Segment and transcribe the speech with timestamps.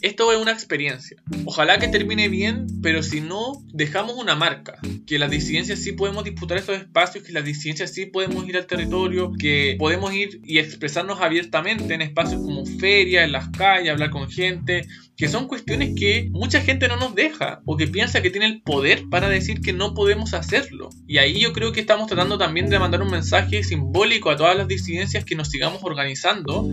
[0.00, 1.16] esto es una experiencia.
[1.44, 4.78] Ojalá que termine bien, pero si no, dejamos una marca.
[5.06, 8.66] Que las disidencias sí podemos disputar estos espacios, que las disidencias sí podemos ir al
[8.66, 14.10] territorio, que podemos ir y expresarnos abiertamente en espacios como ferias, en las calles, hablar
[14.10, 14.86] con gente,
[15.16, 18.62] que son cuestiones que mucha gente no nos deja o que piensa que tiene el
[18.62, 20.90] poder para decir que no podemos hacerlo.
[21.08, 24.56] Y ahí yo creo que estamos tratando también de mandar un mensaje simbólico a todas
[24.56, 26.68] las disidencias que nos sigamos organizando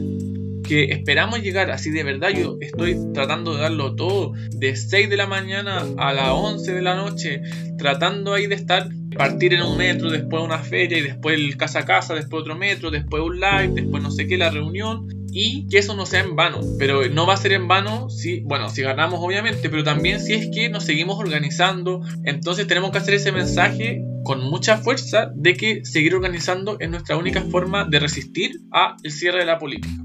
[0.65, 2.29] que esperamos llegar así de verdad.
[2.29, 6.81] Yo estoy tratando de darlo todo de 6 de la mañana a las 11 de
[6.81, 7.41] la noche,
[7.77, 11.79] tratando ahí de estar, partir en un metro, después una feria y después el casa
[11.79, 15.07] a casa, después otro metro, después un live, después no sé qué, la reunión.
[15.37, 18.39] Y que eso no sea en vano, pero no va a ser en vano si,
[18.41, 22.99] bueno, si ganamos obviamente, pero también si es que nos seguimos organizando, entonces tenemos que
[22.99, 27.99] hacer ese mensaje con mucha fuerza de que seguir organizando es nuestra única forma de
[27.99, 30.04] resistir a cierre de la política.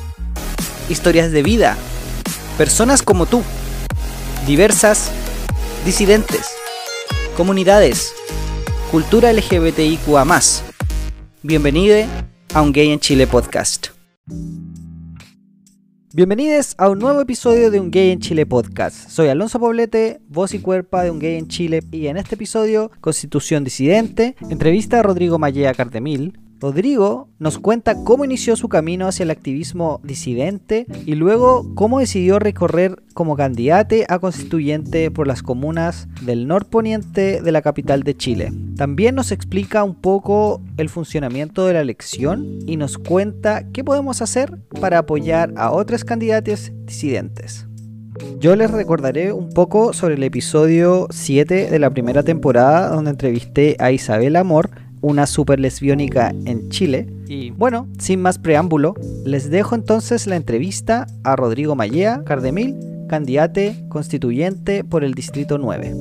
[0.91, 1.77] historias de vida,
[2.57, 3.41] personas como tú,
[4.45, 5.11] diversas,
[5.85, 6.47] disidentes,
[7.37, 8.13] comunidades,
[8.91, 10.25] cultura LGBTIQA.
[11.43, 11.97] Bienvenido
[12.53, 13.87] a un Gay en Chile podcast.
[16.13, 19.09] Bienvenidos a un nuevo episodio de Un Gay en Chile podcast.
[19.09, 22.91] Soy Alonso Poblete, voz y cuerpa de Un Gay en Chile y en este episodio
[22.99, 29.23] Constitución Disidente, entrevista a Rodrigo Mallea Cardemil, Rodrigo nos cuenta cómo inició su camino hacia
[29.23, 36.07] el activismo disidente y luego cómo decidió recorrer como candidato a constituyente por las comunas
[36.21, 38.53] del norponiente de la capital de Chile.
[38.77, 44.21] También nos explica un poco el funcionamiento de la elección y nos cuenta qué podemos
[44.21, 47.65] hacer para apoyar a otros candidatos disidentes.
[48.39, 53.77] Yo les recordaré un poco sobre el episodio 7 de la primera temporada donde entrevisté
[53.79, 54.69] a Isabel Amor,
[55.01, 57.07] una super lesbiónica en Chile.
[57.27, 58.95] Y bueno, sin más preámbulo,
[59.25, 62.75] les dejo entonces la entrevista a Rodrigo Mallea Cardemil,
[63.09, 65.93] candidate constituyente por el Distrito 9.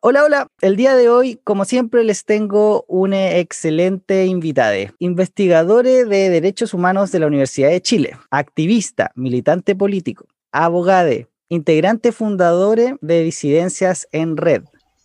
[0.00, 0.46] Hola, hola.
[0.62, 4.94] El día de hoy, como siempre, les tengo una excelente invitada.
[5.00, 11.10] Investigadora de Derechos Humanos de la Universidad de Chile, activista, militante político, abogada,
[11.48, 14.64] integrante fundador de Disidencias en Red,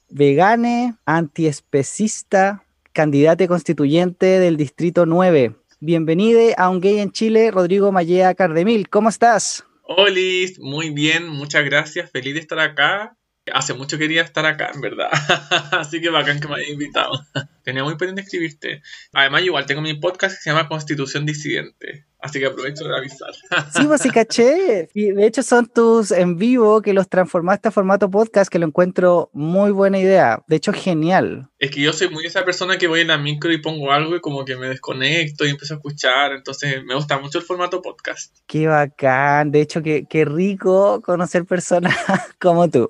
[0.09, 5.55] vegane, antiespecista, candidate constituyente del Distrito 9.
[5.79, 8.89] Bienvenido a Un Gay en Chile, Rodrigo Mallea Cardemil.
[8.89, 9.65] ¿Cómo estás?
[9.83, 10.19] Hola,
[10.59, 13.15] muy bien, muchas gracias, feliz de estar acá.
[13.53, 15.09] Hace mucho quería estar acá, en verdad.
[15.71, 17.11] Así que bacán que me hayas invitado.
[17.63, 18.81] Tenía muy pendiente escribirte.
[19.11, 22.05] Además, igual tengo mi podcast que se llama Constitución Disidente.
[22.23, 23.33] Así que aprovecho de avisar.
[23.75, 24.87] Sí, pues sí, caché.
[24.93, 28.65] Y de hecho son tus en vivo que los transformaste a formato podcast, que lo
[28.65, 30.41] encuentro muy buena idea.
[30.47, 31.49] De hecho, genial.
[31.59, 34.15] Es que yo soy muy esa persona que voy en la micro y pongo algo
[34.15, 36.31] y como que me desconecto y empiezo a escuchar.
[36.31, 38.33] Entonces me gusta mucho el formato podcast.
[38.47, 39.51] Qué bacán.
[39.51, 41.93] De hecho, qué, qué rico conocer personas
[42.39, 42.89] como tú.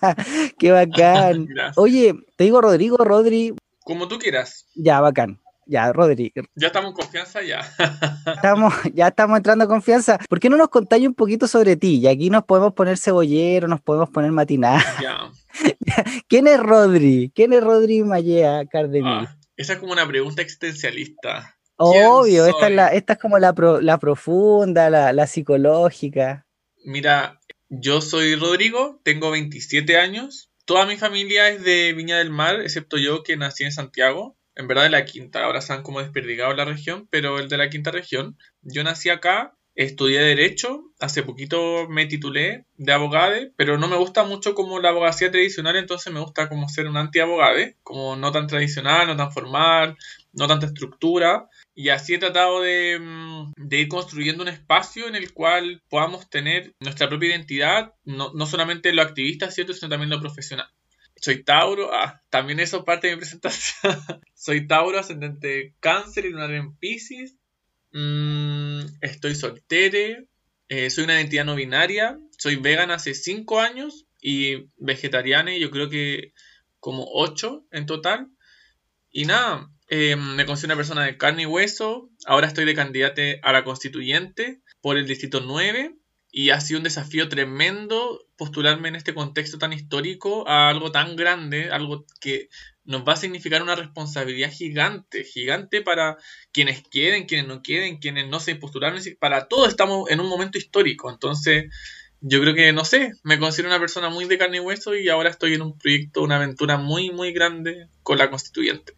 [0.58, 1.48] qué bacán.
[1.76, 3.54] Oye, te digo Rodrigo, Rodri.
[3.84, 4.64] Como tú quieras.
[4.74, 5.38] Ya, bacán.
[5.70, 6.32] Ya, Rodri.
[6.56, 7.60] Ya estamos en confianza, ya.
[8.34, 10.18] estamos, ya estamos entrando en confianza.
[10.28, 12.00] ¿Por qué no nos contáis un poquito sobre ti?
[12.00, 14.82] Y aquí nos podemos poner cebollero, nos podemos poner matinal.
[15.00, 15.30] Ya.
[16.28, 17.30] ¿Quién es Rodri?
[17.36, 19.28] ¿Quién es Rodri Mallea Cardemil?
[19.28, 21.56] Ah, esa es como una pregunta existencialista.
[21.76, 26.48] Obvio, esta es, la, esta es como la, la profunda, la, la psicológica.
[26.84, 30.50] Mira, yo soy Rodrigo, tengo 27 años.
[30.64, 34.68] Toda mi familia es de Viña del Mar, excepto yo que nací en Santiago en
[34.68, 37.70] verdad de la quinta, ahora se han como desperdigado la región, pero el de la
[37.70, 38.38] quinta región.
[38.62, 44.24] Yo nací acá, estudié Derecho, hace poquito me titulé de abogado, pero no me gusta
[44.24, 48.46] mucho como la abogacía tradicional, entonces me gusta como ser un anti-abogado, como no tan
[48.46, 49.96] tradicional, no tan formal,
[50.32, 51.48] no tanta estructura.
[51.74, 56.28] Y así he tratado de, mm, de, ir construyendo un espacio en el cual podamos
[56.28, 59.72] tener nuestra propia identidad, no, no solamente lo activista, ¿cierto?
[59.72, 60.68] sino también lo profesional.
[61.20, 63.92] Soy Tauro, ah, también eso parte de mi presentación.
[64.34, 67.36] soy Tauro, ascendente cáncer y lunar en Pisces.
[67.92, 70.26] Mm, estoy soltere.
[70.68, 72.18] Eh, soy una identidad no binaria.
[72.38, 76.32] Soy vegana hace 5 años y vegetariana, yo creo que
[76.78, 78.28] como 8 en total.
[79.10, 82.08] Y nada, eh, me considero una persona de carne y hueso.
[82.24, 85.99] Ahora estoy de candidata a la constituyente por el distrito 9
[86.32, 91.16] y ha sido un desafío tremendo postularme en este contexto tan histórico a algo tan
[91.16, 92.48] grande, algo que
[92.84, 96.16] nos va a significar una responsabilidad gigante, gigante para
[96.52, 100.58] quienes queden, quienes no queden, quienes no se postularon, para todos estamos en un momento
[100.58, 101.72] histórico, entonces
[102.20, 105.08] yo creo que, no sé, me considero una persona muy de carne y hueso y
[105.08, 108.92] ahora estoy en un proyecto, una aventura muy, muy grande con la constituyente.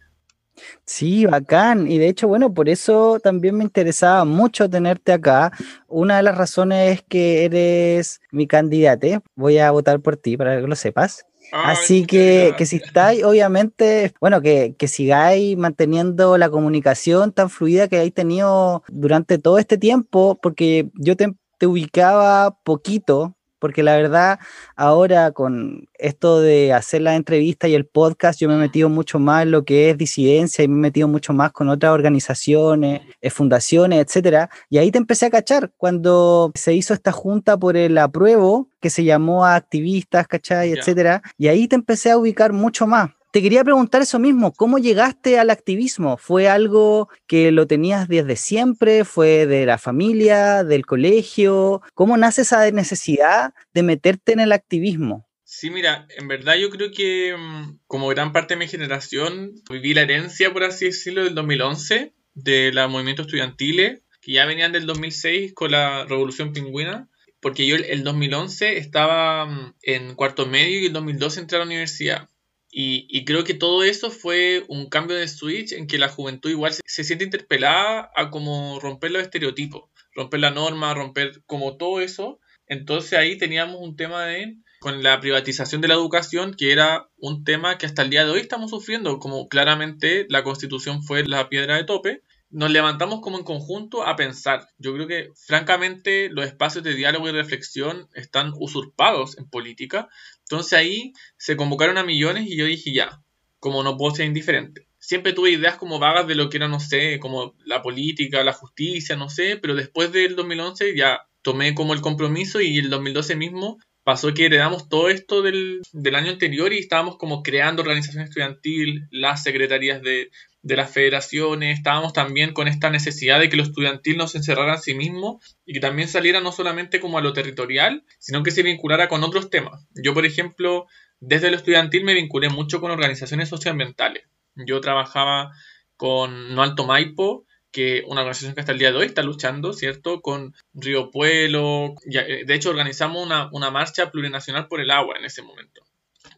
[0.85, 1.89] Sí, bacán.
[1.89, 5.51] Y de hecho, bueno, por eso también me interesaba mucho tenerte acá.
[5.87, 9.21] Una de las razones es que eres mi candidate.
[9.35, 11.25] Voy a votar por ti para que lo sepas.
[11.51, 17.87] Así que, que si estáis, obviamente, bueno, que, que sigáis manteniendo la comunicación tan fluida
[17.87, 23.95] que habéis tenido durante todo este tiempo, porque yo te, te ubicaba poquito porque la
[23.95, 24.39] verdad
[24.75, 29.19] ahora con esto de hacer la entrevista y el podcast, yo me he metido mucho
[29.19, 33.03] más en lo que es disidencia y me he metido mucho más con otras organizaciones,
[33.21, 34.49] eh, fundaciones, etcétera.
[34.69, 38.89] Y ahí te empecé a cachar cuando se hizo esta junta por el apruebo que
[38.89, 40.73] se llamó a activistas, ¿cachai?
[40.73, 41.21] etcétera.
[41.37, 43.11] Y ahí te empecé a ubicar mucho más.
[43.33, 46.17] Te quería preguntar eso mismo, ¿cómo llegaste al activismo?
[46.17, 49.05] ¿Fue algo que lo tenías desde siempre?
[49.05, 51.81] ¿Fue de la familia, del colegio?
[51.95, 55.27] ¿Cómo nace esa necesidad de meterte en el activismo?
[55.45, 59.95] Sí, mira, en verdad yo creo que mm, como gran parte de mi generación viví
[59.95, 64.85] la herencia, por así decirlo, del 2011, de los movimientos estudiantiles, que ya venían del
[64.85, 67.09] 2006 con la Revolución Pingüina,
[67.41, 71.65] porque yo el 2011 estaba mm, en cuarto medio y el 2012 entré a la
[71.65, 72.29] universidad.
[72.75, 76.73] Y, creo que todo eso fue un cambio de switch en que la juventud igual
[76.73, 82.39] se, siente interpelada a como romper los estereotipos, romper la norma, romper como todo eso.
[82.65, 87.43] Entonces ahí teníamos un tema de con la privatización de la educación, que era un
[87.43, 91.49] tema que hasta el día de hoy estamos sufriendo, como claramente la constitución fue la
[91.49, 92.23] piedra de tope,
[92.53, 94.69] nos levantamos como en conjunto a pensar.
[94.77, 100.07] Yo creo que, francamente, los espacios de diálogo y reflexión están usurpados en política.
[100.49, 103.21] Entonces ahí se convocaron a millones y yo dije, ya,
[103.59, 104.87] como no puedo ser indiferente.
[104.99, 108.53] Siempre tuve ideas como vagas de lo que era, no sé, como la política, la
[108.53, 113.35] justicia, no sé, pero después del 2011 ya tomé como el compromiso y el 2012
[113.35, 118.23] mismo pasó que heredamos todo esto del, del año anterior y estábamos como creando organización
[118.23, 120.29] estudiantil, las secretarías de,
[120.63, 124.75] de las federaciones, estábamos también con esta necesidad de que lo estudiantil no se encerrara
[124.75, 128.51] en sí mismo y que también saliera no solamente como a lo territorial, sino que
[128.51, 129.85] se vinculara con otros temas.
[129.93, 130.87] Yo, por ejemplo,
[131.19, 134.23] desde lo estudiantil me vinculé mucho con organizaciones socioambientales.
[134.55, 135.51] Yo trabajaba
[135.97, 139.73] con No Alto Maipo, que una organización que hasta el día de hoy está luchando,
[139.73, 140.21] ¿cierto?
[140.21, 141.95] Con Río Pueblo.
[142.05, 145.83] Eh, de hecho, organizamos una, una marcha plurinacional por el agua en ese momento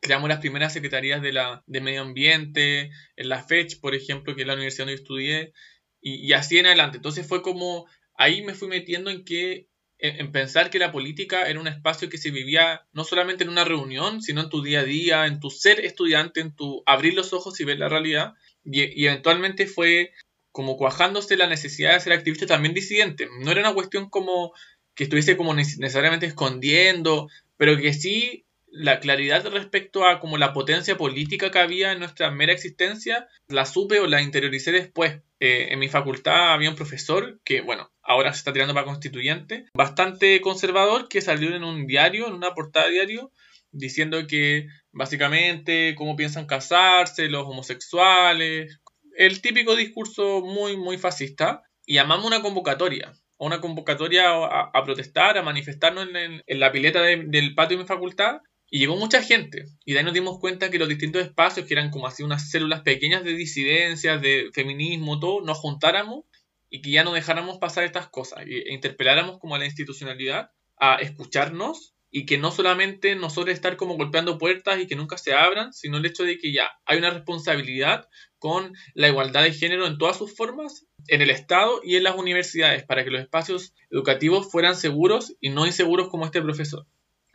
[0.01, 4.41] creamos las primeras secretarías de, la, de medio ambiente, en la FECH, por ejemplo, que
[4.41, 5.53] es la universidad donde estudié,
[6.01, 6.97] y, así en adelante.
[6.97, 9.67] Entonces fue como, ahí me fui metiendo en que,
[9.97, 13.63] en, pensar que la política era un espacio que se vivía no solamente en una
[13.63, 17.33] reunión, sino en tu día a día, en tu ser estudiante, en tu abrir los
[17.33, 18.33] ojos y ver la realidad,
[18.63, 20.11] y, y eventualmente fue
[20.55, 23.27] como cuajándose la necesidad de ser activista también disidente.
[23.41, 24.53] No era una cuestión como
[24.95, 30.95] que estuviese como necesariamente escondiendo, pero que sí la claridad respecto a como la potencia
[30.95, 35.19] política que había en nuestra mera existencia, la supe o la interioricé después.
[35.41, 39.65] Eh, en mi facultad había un profesor que, bueno, ahora se está tirando para constituyente,
[39.73, 43.31] bastante conservador, que salió en un diario, en una portada de diario,
[43.73, 48.79] diciendo que básicamente cómo piensan casarse los homosexuales,
[49.17, 55.43] el típico discurso muy, muy fascista, y llamamos una convocatoria una convocatoria a, protestar, a
[55.43, 58.37] manifestarnos en, la pileta del patio de mi facultad
[58.69, 59.65] y llegó mucha gente.
[59.83, 62.49] Y de ahí nos dimos cuenta que los distintos espacios, que eran como así unas
[62.49, 66.25] células pequeñas de disidencias, de feminismo, todo, nos juntáramos
[66.69, 68.45] y que ya no dejáramos pasar estas cosas.
[68.47, 73.95] E interpeláramos como a la institucionalidad a escucharnos y que no solamente nosotros estar como
[73.97, 77.09] golpeando puertas y que nunca se abran, sino el hecho de que ya hay una
[77.09, 78.07] responsabilidad
[78.45, 82.15] con la igualdad de género en todas sus formas en el Estado y en las
[82.15, 86.85] universidades para que los espacios educativos fueran seguros y no inseguros como este profesor.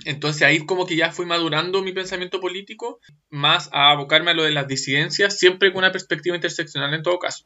[0.05, 4.45] Entonces ahí como que ya fui madurando mi pensamiento político, más a abocarme a lo
[4.45, 7.45] de las disidencias, siempre con una perspectiva interseccional en todo caso.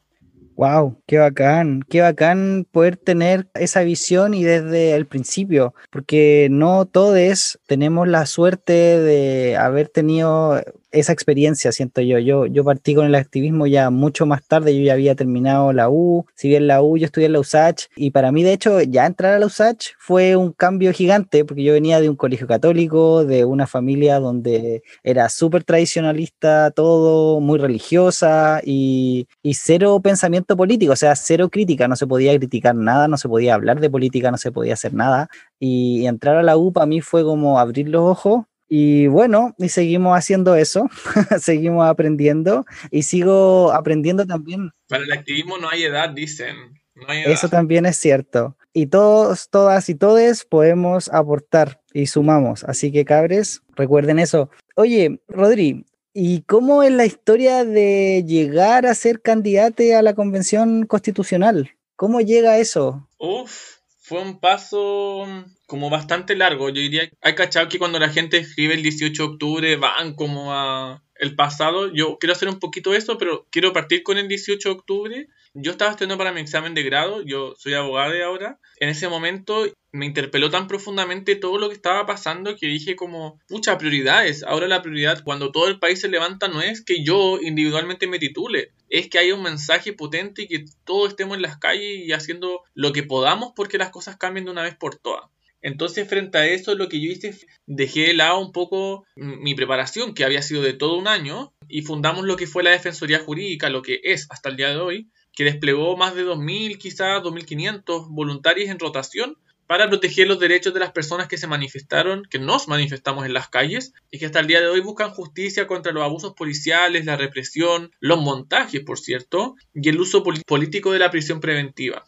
[0.57, 6.85] Wow, qué bacán, qué bacán poder tener esa visión y desde el principio, porque no
[6.85, 10.61] todos tenemos la suerte de haber tenido
[10.95, 12.19] esa experiencia, siento yo.
[12.19, 12.45] yo.
[12.45, 16.25] Yo partí con el activismo ya mucho más tarde, yo ya había terminado la U,
[16.35, 19.05] si bien la U yo estudié en la USACH y para mí de hecho ya
[19.05, 23.25] entrar a la USACH fue un cambio gigante porque yo venía de un colegio católico,
[23.25, 30.93] de una familia donde era súper tradicionalista todo, muy religiosa y, y cero pensamiento político,
[30.93, 34.31] o sea, cero crítica, no se podía criticar nada, no se podía hablar de política,
[34.31, 35.29] no se podía hacer nada.
[35.59, 39.69] Y entrar a la U para mí fue como abrir los ojos y bueno, y
[39.69, 40.89] seguimos haciendo eso,
[41.39, 44.71] seguimos aprendiendo y sigo aprendiendo también.
[44.87, 46.81] Para el activismo no hay edad, dicen.
[47.25, 48.55] Eso también es cierto.
[48.73, 52.63] Y todos, todas y todes podemos aportar y sumamos.
[52.63, 54.49] Así que cabres, recuerden eso.
[54.75, 60.85] Oye, Rodri, ¿y cómo es la historia de llegar a ser candidato a la convención
[60.85, 61.71] constitucional?
[61.95, 63.07] ¿Cómo llega eso?
[63.17, 63.74] Uf,
[64.05, 65.25] fue un paso
[65.65, 66.69] como bastante largo.
[66.69, 70.53] Yo diría, hay cachado que cuando la gente escribe el 18 de octubre van como
[70.53, 71.91] a el pasado.
[71.91, 75.27] Yo quiero hacer un poquito eso, pero quiero partir con el 18 de octubre.
[75.55, 78.59] Yo estaba estudiando para mi examen de grado, yo soy abogado de ahora.
[78.79, 83.39] En ese momento me interpeló tan profundamente todo lo que estaba pasando que dije como,
[83.49, 84.43] muchas prioridades.
[84.43, 88.19] Ahora la prioridad cuando todo el país se levanta no es que yo individualmente me
[88.19, 92.11] titule, es que haya un mensaje potente y que todos estemos en las calles y
[92.11, 95.29] haciendo lo que podamos porque las cosas cambien de una vez por todas.
[95.61, 100.13] Entonces, frente a eso, lo que yo hice, dejé de lado un poco mi preparación,
[100.13, 103.69] que había sido de todo un año, y fundamos lo que fue la Defensoría Jurídica,
[103.69, 108.07] lo que es hasta el día de hoy, que desplegó más de 2.000, quizás 2.500
[108.09, 112.67] voluntarios en rotación para proteger los derechos de las personas que se manifestaron, que nos
[112.67, 116.03] manifestamos en las calles y que hasta el día de hoy buscan justicia contra los
[116.03, 121.39] abusos policiales, la represión, los montajes, por cierto, y el uso político de la prisión
[121.39, 122.05] preventiva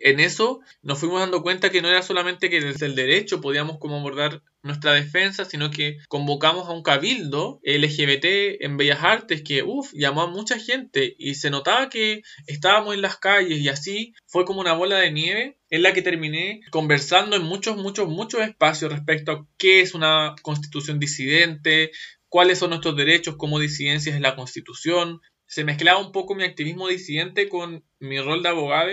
[0.00, 3.78] en eso nos fuimos dando cuenta que no era solamente que desde el derecho podíamos
[3.78, 9.62] como abordar nuestra defensa, sino que convocamos a un cabildo LGBT en Bellas Artes que,
[9.62, 14.14] uff, llamó a mucha gente y se notaba que estábamos en las calles y así
[14.26, 18.42] fue como una bola de nieve en la que terminé conversando en muchos, muchos, muchos
[18.42, 21.90] espacios respecto a qué es una constitución disidente,
[22.28, 25.20] cuáles son nuestros derechos como disidencias en la constitución.
[25.46, 28.90] Se mezclaba un poco mi activismo disidente con mi rol de abogado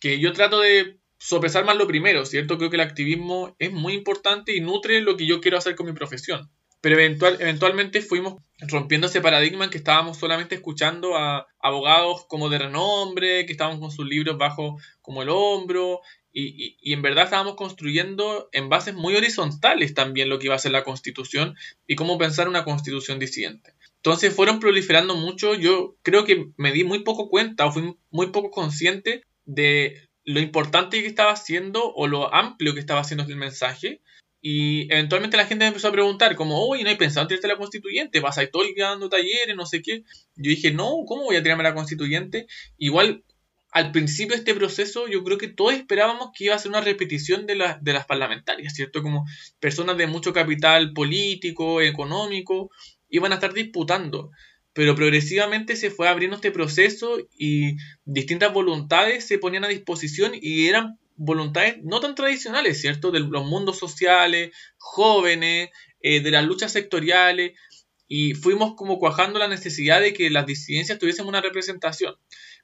[0.00, 2.58] que yo trato de sopesar más lo primero, ¿cierto?
[2.58, 5.86] Creo que el activismo es muy importante y nutre lo que yo quiero hacer con
[5.86, 6.50] mi profesión.
[6.80, 12.48] Pero eventual, eventualmente fuimos rompiendo ese paradigma en que estábamos solamente escuchando a abogados como
[12.48, 16.00] de renombre, que estaban con sus libros bajo como el hombro,
[16.32, 20.58] y, y, en verdad estábamos construyendo en bases muy horizontales también lo que iba a
[20.58, 23.72] ser la constitución y cómo pensar una constitución disidente.
[23.96, 28.26] Entonces fueron proliferando mucho, yo creo que me di muy poco cuenta o fui muy
[28.32, 33.36] poco consciente de lo importante que estaba haciendo o lo amplio que estaba haciendo el
[33.36, 34.02] mensaje.
[34.42, 37.48] Y eventualmente la gente me empezó a preguntar, como, oye, no hay pensado en tirarte
[37.48, 40.02] la constituyente, vas a ir todo el dando talleres, no sé qué.
[40.34, 42.46] Yo dije, no, ¿cómo voy a tirarme la constituyente?
[42.76, 43.24] Igual,
[43.70, 46.80] al principio de este proceso, yo creo que todos esperábamos que iba a ser una
[46.80, 49.02] repetición de, de las parlamentarias, ¿cierto?
[49.02, 49.24] Como
[49.58, 52.70] personas de mucho capital político, económico,
[53.08, 54.30] iban a estar disputando
[54.76, 60.66] pero progresivamente se fue abriendo este proceso y distintas voluntades se ponían a disposición y
[60.66, 63.10] eran voluntades no tan tradicionales, ¿cierto?
[63.10, 65.70] De los mundos sociales, jóvenes,
[66.02, 67.58] eh, de las luchas sectoriales,
[68.06, 72.14] y fuimos como cuajando la necesidad de que las disidencias tuviesen una representación.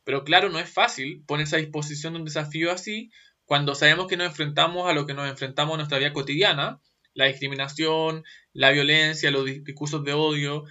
[0.05, 3.11] Pero claro, no es fácil ponerse a disposición de un desafío así
[3.47, 6.79] cuando sabemos que nos enfrentamos a lo que nos enfrentamos en nuestra vida cotidiana,
[7.15, 10.65] la discriminación, la violencia, los discursos de odio,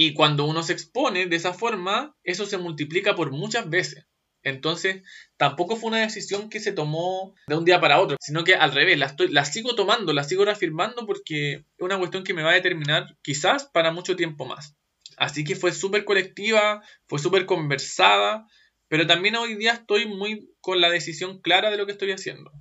[0.00, 4.06] y cuando uno se expone de esa forma, eso se multiplica por muchas veces.
[4.44, 5.02] Entonces,
[5.36, 8.70] tampoco fue una decisión que se tomó de un día para otro, sino que al
[8.70, 12.44] revés, la, estoy, la sigo tomando, la sigo reafirmando porque es una cuestión que me
[12.44, 14.76] va a determinar quizás para mucho tiempo más.
[15.16, 18.46] Así que fue súper colectiva, fue súper conversada,
[18.86, 22.52] pero también hoy día estoy muy con la decisión clara de lo que estoy haciendo.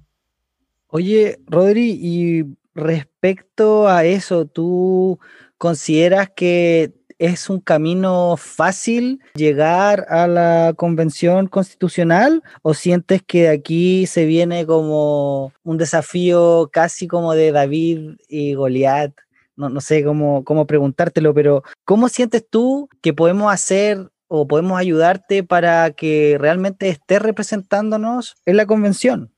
[0.88, 5.20] Oye, Rodri, y respecto a eso, ¿tú
[5.60, 14.06] consideras que ¿Es un camino fácil llegar a la convención constitucional o sientes que aquí
[14.06, 19.14] se viene como un desafío casi como de David y Goliat?
[19.56, 24.80] No, no sé cómo, cómo preguntártelo, pero ¿cómo sientes tú que podemos hacer o podemos
[24.80, 29.34] ayudarte para que realmente estés representándonos en la convención?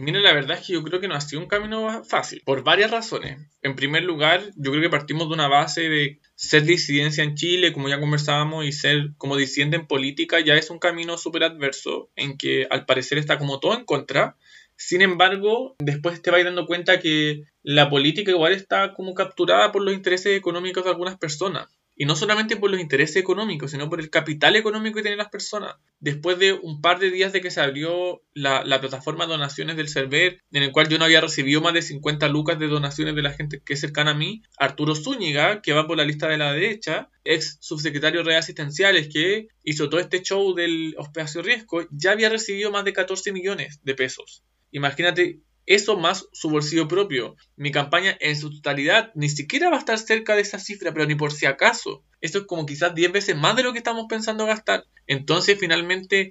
[0.00, 2.64] Mira, la verdad es que yo creo que no ha sido un camino fácil, por
[2.64, 3.38] varias razones.
[3.60, 7.74] En primer lugar, yo creo que partimos de una base de ser disidencia en Chile,
[7.74, 12.10] como ya conversábamos, y ser como disidente en política ya es un camino súper adverso,
[12.16, 14.38] en que al parecer está como todo en contra.
[14.74, 19.82] Sin embargo, después te vas dando cuenta que la política igual está como capturada por
[19.82, 21.68] los intereses económicos de algunas personas
[22.00, 25.28] Y no solamente por los intereses económicos, sino por el capital económico que tienen las
[25.28, 25.76] personas.
[25.98, 29.76] Después de un par de días de que se abrió la, la plataforma de donaciones
[29.76, 33.14] del server, en el cual yo no había recibido más de 50 lucas de donaciones
[33.14, 36.26] de la gente que es cercana a mí, Arturo Zúñiga, que va por la lista
[36.26, 41.86] de la derecha, ex subsecretario de asistenciales que hizo todo este show del hospedaje riesgo,
[41.90, 44.42] ya había recibido más de 14 millones de pesos.
[44.70, 47.36] Imagínate eso más su bolsillo propio.
[47.56, 51.06] Mi campaña en su totalidad ni siquiera va a estar cerca de esa cifra, pero
[51.06, 52.04] ni por si acaso.
[52.20, 54.84] Esto es como quizás 10 veces más de lo que estamos pensando gastar.
[55.06, 56.30] Entonces, finalmente,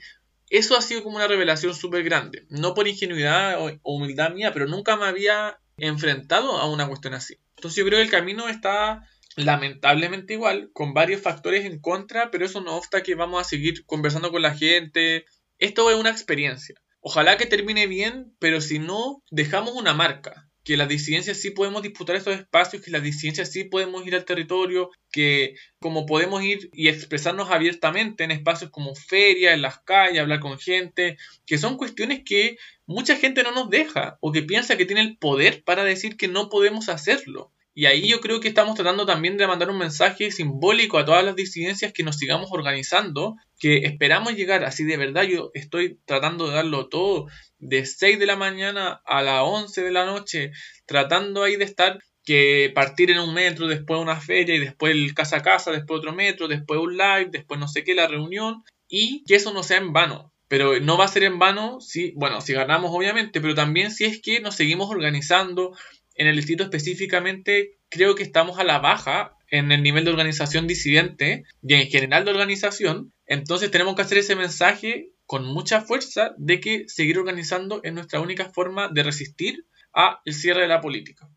[0.49, 2.45] eso ha sido como una revelación súper grande.
[2.49, 7.37] No por ingenuidad o humildad mía, pero nunca me había enfrentado a una cuestión así.
[7.55, 9.03] Entonces, yo creo que el camino está
[9.35, 13.85] lamentablemente igual, con varios factores en contra, pero eso no obsta que vamos a seguir
[13.85, 15.25] conversando con la gente.
[15.59, 16.75] Esto es una experiencia.
[17.01, 20.45] Ojalá que termine bien, pero si no, dejamos una marca.
[20.63, 24.25] Que las disidencias sí podemos disputar estos espacios, que las disidencias sí podemos ir al
[24.25, 30.19] territorio, que como podemos ir y expresarnos abiertamente en espacios como ferias, en las calles,
[30.19, 34.77] hablar con gente, que son cuestiones que mucha gente no nos deja o que piensa
[34.77, 37.51] que tiene el poder para decir que no podemos hacerlo.
[37.79, 41.23] Y ahí yo creo que estamos tratando también de mandar un mensaje simbólico a todas
[41.23, 45.23] las disidencias que nos sigamos organizando, que esperamos llegar así de verdad.
[45.23, 49.91] Yo estoy tratando de darlo todo de 6 de la mañana a las 11 de
[49.91, 50.51] la noche,
[50.85, 55.13] tratando ahí de estar que partir en un metro, después una feria y después el
[55.13, 58.61] casa a casa, después otro metro, después un live, después no sé qué, la reunión
[58.89, 60.33] y que eso no sea en vano.
[60.49, 64.03] Pero no va a ser en vano si, bueno, si ganamos obviamente, pero también si
[64.03, 65.77] es que nos seguimos organizando,
[66.19, 70.67] en el distrito específicamente creo que estamos a la baja en el nivel de organización
[70.67, 73.13] disidente y en general de organización.
[73.25, 78.19] Entonces tenemos que hacer ese mensaje con mucha fuerza de que seguir organizando es nuestra
[78.19, 81.29] única forma de resistir a el cierre de la política.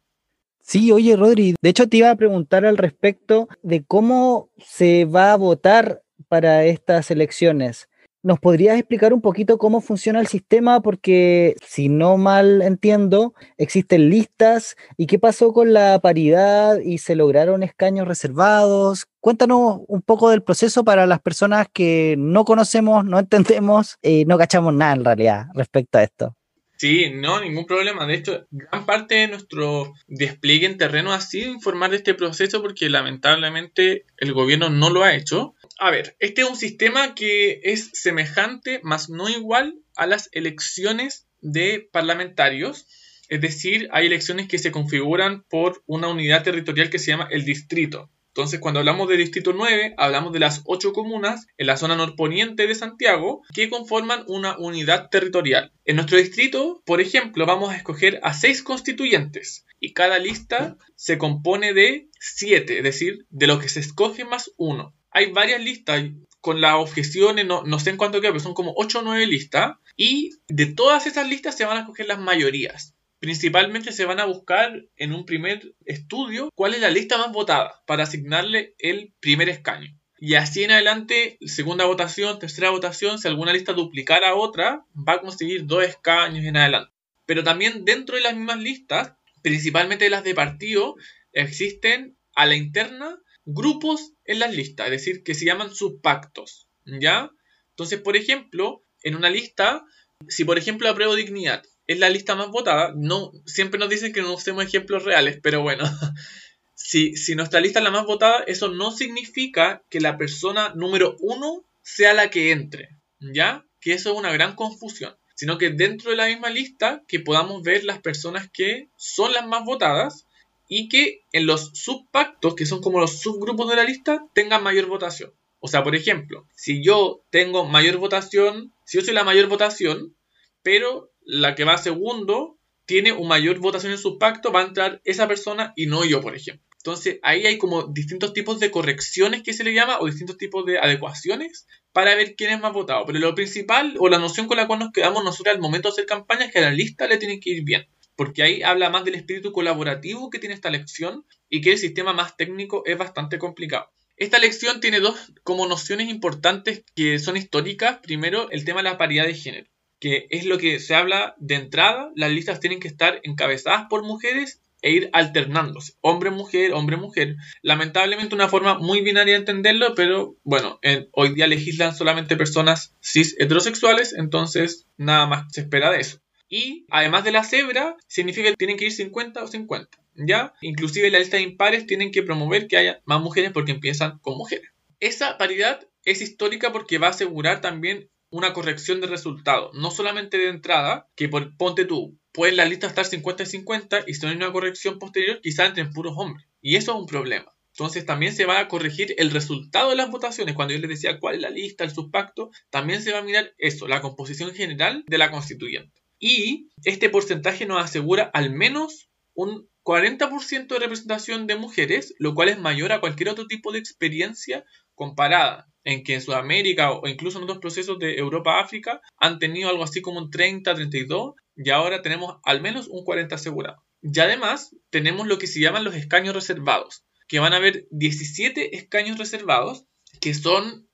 [0.60, 5.32] Sí, oye Rodri, de hecho te iba a preguntar al respecto de cómo se va
[5.32, 7.88] a votar para estas elecciones.
[8.24, 10.80] ¿Nos podrías explicar un poquito cómo funciona el sistema?
[10.80, 14.76] Porque si no mal entiendo, existen listas.
[14.96, 19.06] ¿Y qué pasó con la paridad y se lograron escaños reservados?
[19.18, 24.38] Cuéntanos un poco del proceso para las personas que no conocemos, no entendemos y no
[24.38, 26.36] cachamos nada en realidad respecto a esto.
[26.82, 28.08] Sí, no, ningún problema.
[28.08, 32.60] De hecho, gran parte de nuestro despliegue en terreno ha sido informar de este proceso
[32.60, 35.54] porque lamentablemente el gobierno no lo ha hecho.
[35.78, 41.26] A ver, este es un sistema que es semejante, más no igual, a las elecciones
[41.40, 42.86] de parlamentarios.
[43.28, 47.44] Es decir, hay elecciones que se configuran por una unidad territorial que se llama el
[47.44, 48.10] distrito.
[48.28, 52.66] Entonces, cuando hablamos de Distrito 9, hablamos de las ocho comunas en la zona norponiente
[52.66, 55.70] de Santiago que conforman una unidad territorial.
[55.84, 61.18] En nuestro distrito, por ejemplo, vamos a escoger a seis constituyentes y cada lista se
[61.18, 66.04] compone de siete, es decir, de lo que se escoge más uno hay varias listas
[66.40, 69.26] con las objeciones, no, no sé en cuánto queda, pero son como 8 o 9
[69.26, 69.76] listas.
[69.96, 72.96] Y de todas esas listas se van a escoger las mayorías.
[73.20, 77.82] Principalmente se van a buscar en un primer estudio cuál es la lista más votada
[77.86, 79.96] para asignarle el primer escaño.
[80.18, 85.14] Y así en adelante, segunda votación, tercera votación, si alguna lista duplicara a otra, va
[85.14, 86.92] a conseguir dos escaños en adelante.
[87.26, 90.96] Pero también dentro de las mismas listas, principalmente las de partido,
[91.32, 97.30] existen a la interna grupos en las listas, es decir, que se llaman subpactos, ¿ya?
[97.70, 99.84] Entonces, por ejemplo, en una lista,
[100.28, 104.22] si por ejemplo apruebo dignidad es la lista más votada, no, siempre nos dicen que
[104.22, 105.84] no usemos ejemplos reales, pero bueno,
[106.74, 111.16] si, si nuestra lista es la más votada, eso no significa que la persona número
[111.20, 113.66] uno sea la que entre, ¿ya?
[113.80, 117.64] Que eso es una gran confusión sino que dentro de la misma lista que podamos
[117.64, 120.26] ver las personas que son las más votadas
[120.74, 124.86] y que en los subpactos, que son como los subgrupos de la lista, tengan mayor
[124.86, 125.34] votación.
[125.60, 130.16] O sea, por ejemplo, si yo tengo mayor votación, si yo soy la mayor votación,
[130.62, 135.02] pero la que va segundo tiene una mayor votación en su pacto, va a entrar
[135.04, 136.66] esa persona y no yo, por ejemplo.
[136.78, 140.64] Entonces ahí hay como distintos tipos de correcciones que se le llama o distintos tipos
[140.64, 143.04] de adecuaciones para ver quién es más votado.
[143.04, 145.92] Pero lo principal o la noción con la cual nos quedamos nosotros al momento de
[145.92, 148.90] hacer campaña es que a la lista le tiene que ir bien porque ahí habla
[148.90, 152.98] más del espíritu colaborativo que tiene esta lección y que el sistema más técnico es
[152.98, 153.90] bastante complicado.
[154.16, 157.98] Esta lección tiene dos como nociones importantes que son históricas.
[158.02, 161.56] Primero, el tema de la paridad de género, que es lo que se habla de
[161.56, 162.12] entrada.
[162.14, 167.36] Las listas tienen que estar encabezadas por mujeres e ir alternándose, hombre-mujer, hombre-mujer.
[167.62, 170.80] Lamentablemente una forma muy binaria de entenderlo, pero bueno,
[171.12, 176.20] hoy día legislan solamente personas cis heterosexuales, entonces nada más se espera de eso.
[176.52, 179.98] Y además de la cebra, significa que tienen que ir 50 o 50.
[180.16, 180.52] ¿Ya?
[180.60, 184.68] Inclusive la lista impares tienen que promover que haya más mujeres porque empiezan con mujeres.
[185.00, 189.72] Esa paridad es histórica porque va a asegurar también una corrección de resultados.
[189.72, 194.04] No solamente de entrada, que por, ponte tú, puede la lista estar 50 y 50
[194.06, 196.46] y si no hay una corrección posterior, quizá entren puros hombres.
[196.60, 197.50] Y eso es un problema.
[197.68, 200.54] Entonces también se va a corregir el resultado de las votaciones.
[200.54, 203.54] Cuando yo les decía cuál es la lista, el subpacto, también se va a mirar
[203.56, 206.01] eso, la composición general de la constituyente.
[206.24, 212.48] Y este porcentaje nos asegura al menos un 40% de representación de mujeres, lo cual
[212.48, 217.38] es mayor a cualquier otro tipo de experiencia comparada, en que en Sudamérica o incluso
[217.38, 222.02] en otros procesos de Europa-África han tenido algo así como un 30, 32 y ahora
[222.02, 223.82] tenemos al menos un 40 asegurado.
[224.00, 228.76] Y además tenemos lo que se llaman los escaños reservados, que van a haber 17
[228.76, 229.86] escaños reservados,
[230.20, 230.88] que son,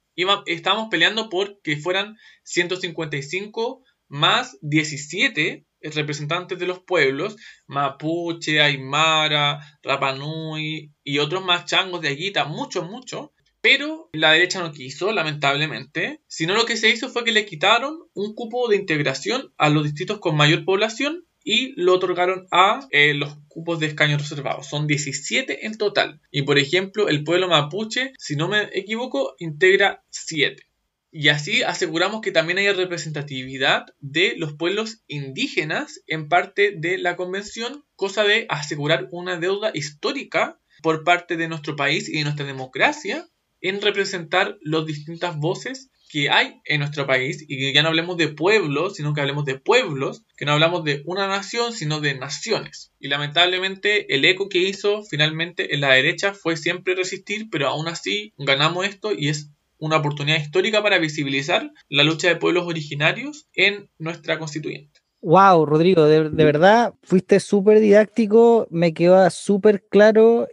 [0.46, 10.92] estamos peleando por que fueran 155 más 17 representantes de los pueblos, Mapuche, Aymara, Rapanui
[11.04, 13.32] y otros más changos de Aguita, mucho, mucho.
[13.60, 17.98] Pero la derecha no quiso, lamentablemente, sino lo que se hizo fue que le quitaron
[18.14, 23.14] un cupo de integración a los distritos con mayor población y lo otorgaron a eh,
[23.14, 24.68] los cupos de escaños reservados.
[24.68, 26.20] Son 17 en total.
[26.30, 30.67] Y por ejemplo, el pueblo mapuche, si no me equivoco, integra 7.
[31.10, 37.16] Y así aseguramos que también haya representatividad de los pueblos indígenas en parte de la
[37.16, 42.46] convención, cosa de asegurar una deuda histórica por parte de nuestro país y de nuestra
[42.46, 43.26] democracia
[43.60, 48.16] en representar las distintas voces que hay en nuestro país y que ya no hablemos
[48.16, 52.14] de pueblos, sino que hablemos de pueblos, que no hablamos de una nación, sino de
[52.14, 52.92] naciones.
[52.98, 57.88] Y lamentablemente el eco que hizo finalmente en la derecha fue siempre resistir, pero aún
[57.88, 63.48] así ganamos esto y es una oportunidad histórica para visibilizar la lucha de pueblos originarios
[63.54, 65.00] en nuestra constituyente.
[65.20, 70.46] Wow, Rodrigo, de, de verdad fuiste súper didáctico, me quedó súper claro.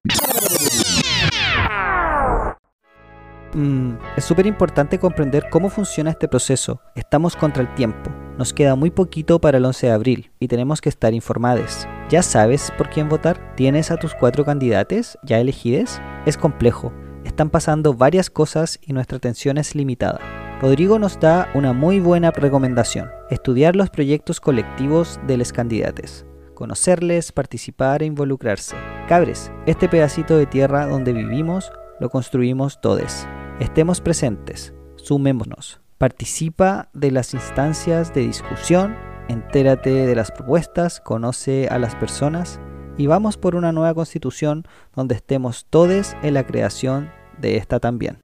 [3.55, 6.81] Mm, es súper importante comprender cómo funciona este proceso.
[6.93, 8.11] Estamos contra el tiempo.
[8.37, 11.87] Nos queda muy poquito para el 11 de abril y tenemos que estar informados.
[12.09, 13.55] ¿Ya sabes por quién votar?
[13.55, 16.01] ¿Tienes a tus cuatro candidatos ya elegidos?
[16.25, 16.91] Es complejo.
[17.35, 20.21] Están pasando varias cosas y nuestra atención es limitada.
[20.61, 23.09] Rodrigo nos da una muy buena recomendación.
[23.29, 26.25] Estudiar los proyectos colectivos de los candidatos.
[26.53, 28.77] Conocerles, participar e involucrarse.
[29.09, 33.27] Cabres, este pedacito de tierra donde vivimos lo construimos todos.
[33.59, 38.95] Estemos presentes, sumémonos, participa de las instancias de discusión,
[39.27, 42.61] entérate de las propuestas, conoce a las personas
[42.97, 44.63] y vamos por una nueva constitución
[44.95, 48.19] donde estemos todos en la creación de esta también.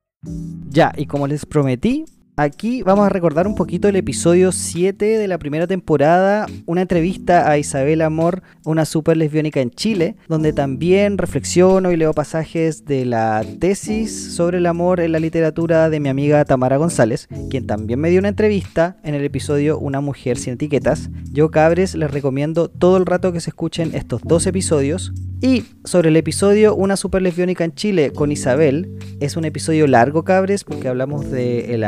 [0.69, 2.06] Ya, y como les prometí,
[2.38, 7.52] Aquí vamos a recordar un poquito el episodio 7 de la primera temporada, una entrevista
[7.52, 13.06] a Isabel Amor, una super lesbiónica en Chile, donde también reflexiono y leo pasajes de
[13.06, 18.00] la tesis sobre el amor en la literatura de mi amiga Tamara González, quien también
[18.00, 21.10] me dio una entrevista en el episodio Una mujer sin etiquetas.
[21.34, 25.12] Yo cabres les recomiendo todo el rato que se escuchen estos dos episodios.
[25.41, 30.24] Y sobre el episodio Una super lesbiónica en Chile con Isabel, es un episodio largo
[30.24, 31.84] cabres porque hablamos de el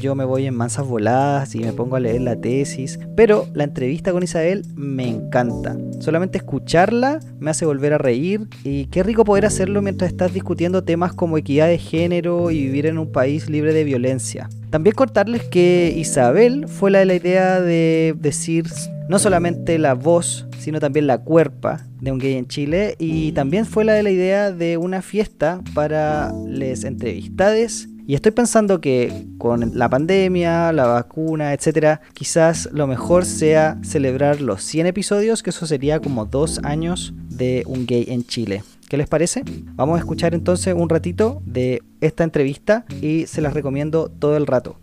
[0.00, 3.64] yo me voy en mansas voladas y me pongo a leer la tesis, pero la
[3.64, 5.76] entrevista con Isabel me encanta.
[6.00, 10.84] Solamente escucharla me hace volver a reír y qué rico poder hacerlo mientras estás discutiendo
[10.84, 14.48] temas como equidad de género y vivir en un país libre de violencia.
[14.70, 18.66] También contarles que Isabel fue la de la idea de decir
[19.08, 23.64] no solamente la voz, sino también la cuerpa de un gay en Chile y también
[23.64, 29.26] fue la de la idea de una fiesta para les entrevistades y estoy pensando que
[29.36, 35.50] con la pandemia, la vacuna, etcétera, quizás lo mejor sea celebrar los 100 episodios, que
[35.50, 38.64] eso sería como dos años de un gay en Chile.
[38.88, 39.42] ¿Qué les parece?
[39.74, 44.46] Vamos a escuchar entonces un ratito de esta entrevista y se las recomiendo todo el
[44.46, 44.78] rato.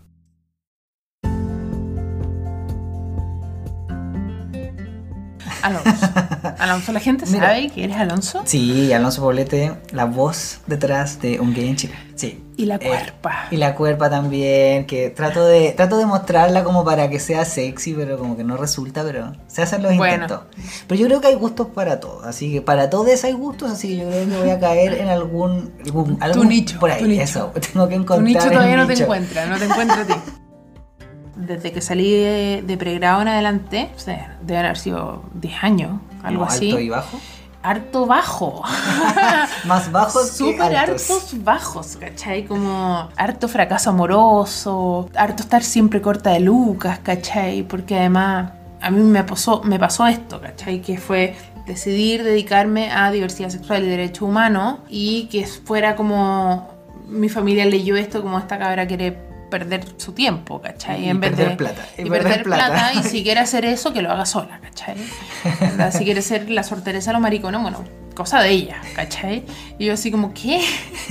[5.62, 6.06] Alonso.
[6.58, 8.42] Alonso, ¿la gente sabe que eres Alonso?
[8.44, 11.94] Sí, Alonso Poblete, la voz detrás de Un Gay en Chile.
[12.14, 12.42] Sí.
[12.56, 13.48] Y la eh, cuerpa.
[13.50, 17.92] y la cuerpa también, que trato de trato de mostrarla como para que sea sexy,
[17.92, 20.40] pero como que no resulta, pero se hacen los intentos.
[20.86, 23.88] Pero yo creo que hay gustos para todos, así que para todos hay gustos, así
[23.88, 25.74] que yo creo que voy a caer en algún...
[26.20, 26.78] algún, tu nicho.
[26.78, 27.52] Por ahí, eso.
[27.72, 30.14] Tengo que encontrar Tu nicho todavía no te encuentra, no te encuentra a ti.
[31.36, 36.44] desde que salí de, pregrado en adelante, o sea, deben haber sido 10 años, algo
[36.44, 36.70] así.
[36.70, 37.20] ¿Alto y bajo?
[37.62, 38.62] Harto bajo.
[39.64, 42.44] Más bajos Súper que hartos bajos, ¿cachai?
[42.44, 47.62] Como harto fracaso amoroso, harto estar siempre corta de lucas, ¿cachai?
[47.64, 50.80] Porque además a mí me pasó, me pasó esto, ¿cachai?
[50.80, 51.34] Que fue
[51.66, 56.68] decidir dedicarme a diversidad sexual y derechos humanos y que fuera como
[57.08, 61.04] mi familia leyó esto como esta cabra quiere perder su tiempo, ¿cachai?
[61.04, 61.86] Y en vez perder de, plata.
[61.96, 62.92] Y, perder, plata.
[62.94, 64.96] Y si quiere hacer eso, que lo haga sola, ¿cachai?
[65.92, 69.44] si quiere ser la sorteresa los maricones, bueno, cosa de ella, ¿cachai?
[69.78, 70.60] Y yo así como, ¿qué?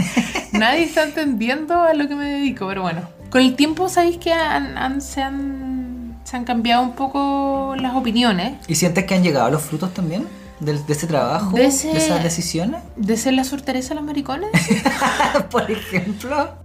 [0.51, 3.01] Nadie está entendiendo a lo que me dedico, pero bueno.
[3.29, 8.53] Con el tiempo, ¿sabéis que han, se, han, se han cambiado un poco las opiniones?
[8.67, 10.27] ¿Y sientes que han llegado los frutos también?
[10.59, 12.81] De, de ese trabajo, de, esas decisiones.
[12.95, 14.51] ¿De ser la sorteresa los maricones?
[15.51, 16.64] Por ejemplo.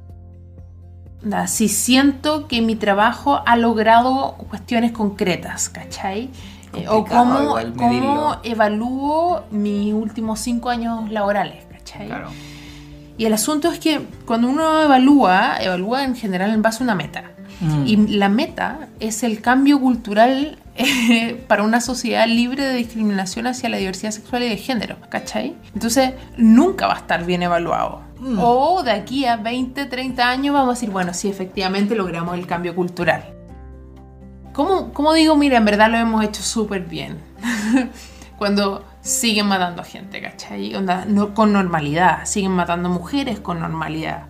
[1.47, 6.31] Si siento que mi trabajo ha logrado cuestiones concretas, ¿cachai?
[6.75, 12.07] Eh, o cómo, cómo evalúo mis últimos cinco años laborales, ¿cachai?
[12.07, 12.31] Claro.
[13.19, 16.95] Y el asunto es que cuando uno evalúa, evalúa en general en base a una
[16.95, 17.25] meta.
[17.61, 17.87] Mm.
[17.87, 23.69] Y la meta es el cambio cultural eh, para una sociedad libre de discriminación hacia
[23.69, 25.55] la diversidad sexual y de género, ¿cachai?
[25.75, 28.01] Entonces, nunca va a estar bien evaluado.
[28.21, 28.39] Mm.
[28.39, 32.47] O de aquí a 20, 30 años vamos a decir, bueno, sí, efectivamente logramos el
[32.47, 33.35] cambio cultural.
[34.53, 37.19] ¿Cómo, cómo digo, mira, en verdad lo hemos hecho súper bien?
[38.39, 40.75] Cuando siguen matando gente, ¿cachai?
[40.75, 44.25] Onda, no, con normalidad, siguen matando mujeres con normalidad.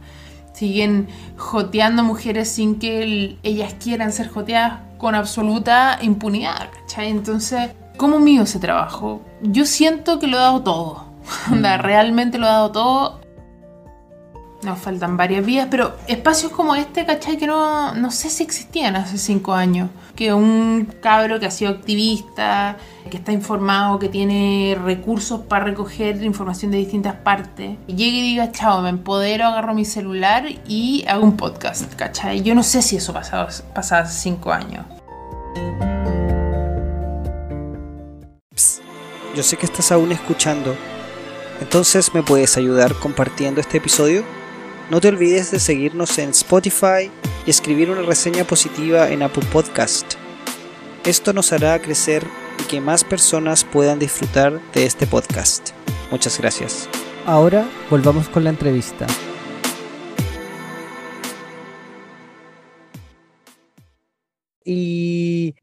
[0.52, 7.08] Siguen joteando mujeres sin que ellas quieran ser joteadas con absoluta impunidad, ¿cachai?
[7.08, 9.22] Entonces, ¿cómo mío ese trabajo?
[9.42, 11.04] Yo siento que lo he dado todo.
[11.50, 11.80] Onda, mm.
[11.80, 13.19] realmente lo he dado todo
[14.62, 17.36] nos faltan varias vías, pero espacios como este, ¿cachai?
[17.36, 19.90] Que no, no sé si existían hace cinco años.
[20.14, 22.76] Que un cabro que ha sido activista,
[23.10, 28.52] que está informado, que tiene recursos para recoger información de distintas partes, llegue y diga,
[28.52, 32.42] chao, me empodero, agarro mi celular y hago un podcast, ¿cachai?
[32.42, 34.84] Yo no sé si eso pasaba, pasaba hace cinco años.
[39.34, 40.76] yo sé que estás aún escuchando.
[41.60, 44.24] Entonces, ¿me puedes ayudar compartiendo este episodio?
[44.90, 47.12] No te olvides de seguirnos en Spotify
[47.46, 50.14] y escribir una reseña positiva en Apple Podcast.
[51.04, 52.26] Esto nos hará crecer
[52.58, 55.70] y que más personas puedan disfrutar de este podcast.
[56.10, 56.88] Muchas gracias.
[57.24, 59.06] Ahora volvamos con la entrevista.
[64.64, 65.09] Y,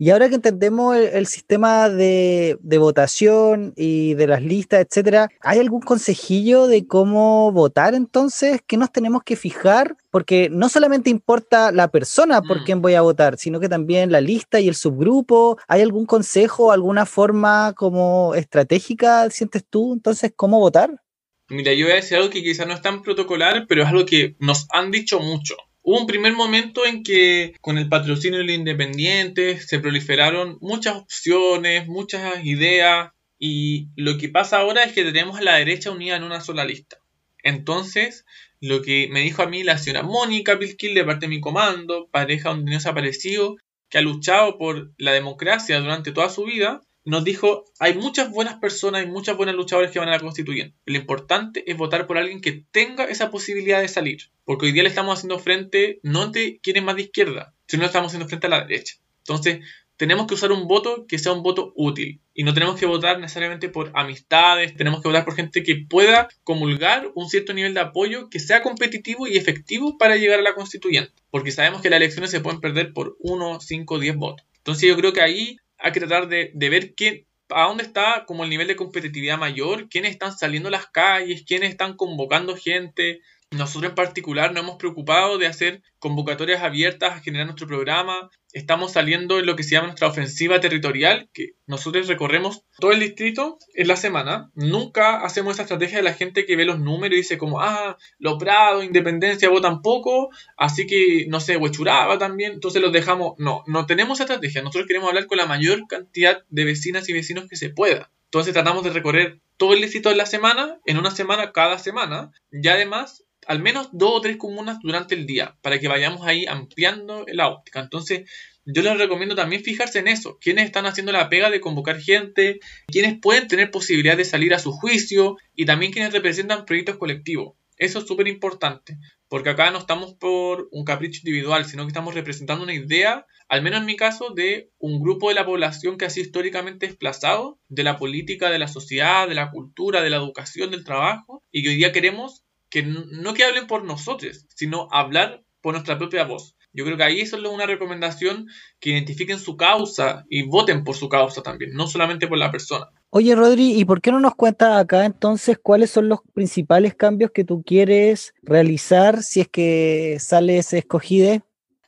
[0.10, 6.68] ahora que entendemos el, sistema de, votación y de las listas, etcétera, ¿hay algún consejillo
[6.68, 8.62] de cómo votar entonces?
[8.66, 9.96] ¿Qué nos tenemos que fijar?
[10.10, 12.64] Porque no solamente importa la persona por mm.
[12.66, 15.58] quien voy a votar, sino que también la lista y el subgrupo.
[15.68, 21.02] ¿Hay algún consejo, alguna forma como estratégica, sientes tú, entonces, cómo votar?
[21.50, 24.06] Mira, yo voy a decir algo que quizás no es tan protocolar, pero es algo
[24.06, 25.56] que nos han dicho mucho.
[25.90, 31.88] Hubo un primer momento en que con el patrocinio del independiente se proliferaron muchas opciones,
[31.88, 36.24] muchas ideas y lo que pasa ahora es que tenemos a la derecha unida en
[36.24, 36.98] una sola lista.
[37.42, 38.26] Entonces,
[38.60, 42.10] lo que me dijo a mí la señora Mónica Pilquil de parte de mi comando,
[42.12, 43.56] pareja donde no desaparecido,
[43.88, 48.56] que ha luchado por la democracia durante toda su vida, nos dijo, hay muchas buenas
[48.56, 50.76] personas, hay muchas buenas luchadoras que van a la constituyente.
[50.86, 54.30] Lo importante es votar por alguien que tenga esa posibilidad de salir.
[54.44, 57.88] Porque hoy día le estamos haciendo frente no ante quienes más de izquierda, sino le
[57.88, 58.96] estamos haciendo frente a la derecha.
[59.20, 59.60] Entonces,
[59.96, 62.20] tenemos que usar un voto que sea un voto útil.
[62.34, 66.28] Y no tenemos que votar necesariamente por amistades, tenemos que votar por gente que pueda
[66.44, 70.56] comulgar un cierto nivel de apoyo que sea competitivo y efectivo para llegar a la
[70.56, 71.14] constituyente.
[71.32, 74.46] Porque sabemos que las elecciones se pueden perder por 1, 5, 10 votos.
[74.58, 78.44] Entonces yo creo que ahí hay que tratar de, ver quién, a dónde está como
[78.44, 83.22] el nivel de competitividad mayor, quiénes están saliendo a las calles, quiénes están convocando gente,
[83.52, 88.30] nosotros en particular nos hemos preocupado de hacer convocatorias abiertas a generar nuestro programa.
[88.58, 93.00] Estamos saliendo en lo que se llama nuestra ofensiva territorial, que nosotros recorremos todo el
[93.00, 94.50] distrito en la semana.
[94.56, 97.98] Nunca hacemos esa estrategia de la gente que ve los números y dice como, ah,
[98.18, 103.34] Lo Prado, Independencia votan poco, así que, no sé, Huechuraba también, entonces los dejamos.
[103.38, 104.64] No, no tenemos estrategia.
[104.64, 108.12] Nosotros queremos hablar con la mayor cantidad de vecinas y vecinos que se pueda.
[108.26, 112.32] Entonces tratamos de recorrer todo el distrito en la semana, en una semana cada semana,
[112.52, 116.46] y además al menos dos o tres comunas durante el día para que vayamos ahí
[116.46, 117.80] ampliando la óptica.
[117.80, 118.30] Entonces,
[118.66, 122.60] yo les recomiendo también fijarse en eso, quiénes están haciendo la pega de convocar gente,
[122.88, 127.56] quiénes pueden tener posibilidad de salir a su juicio y también quienes representan proyectos colectivos.
[127.78, 128.98] Eso es súper importante,
[129.30, 133.62] porque acá no estamos por un capricho individual, sino que estamos representando una idea, al
[133.62, 137.60] menos en mi caso, de un grupo de la población que ha sido históricamente desplazado
[137.70, 141.64] de la política, de la sociedad, de la cultura, de la educación, del trabajo, y
[141.64, 146.26] que hoy día queremos que no que hablen por nosotros, sino hablar por nuestra propia
[146.26, 146.56] voz.
[146.74, 148.48] Yo creo que ahí eso es una recomendación
[148.80, 152.88] que identifiquen su causa y voten por su causa también, no solamente por la persona.
[153.10, 157.32] Oye, Rodri, ¿y por qué no nos cuentas acá entonces cuáles son los principales cambios
[157.32, 161.44] que tú quieres realizar si es que sales escogida?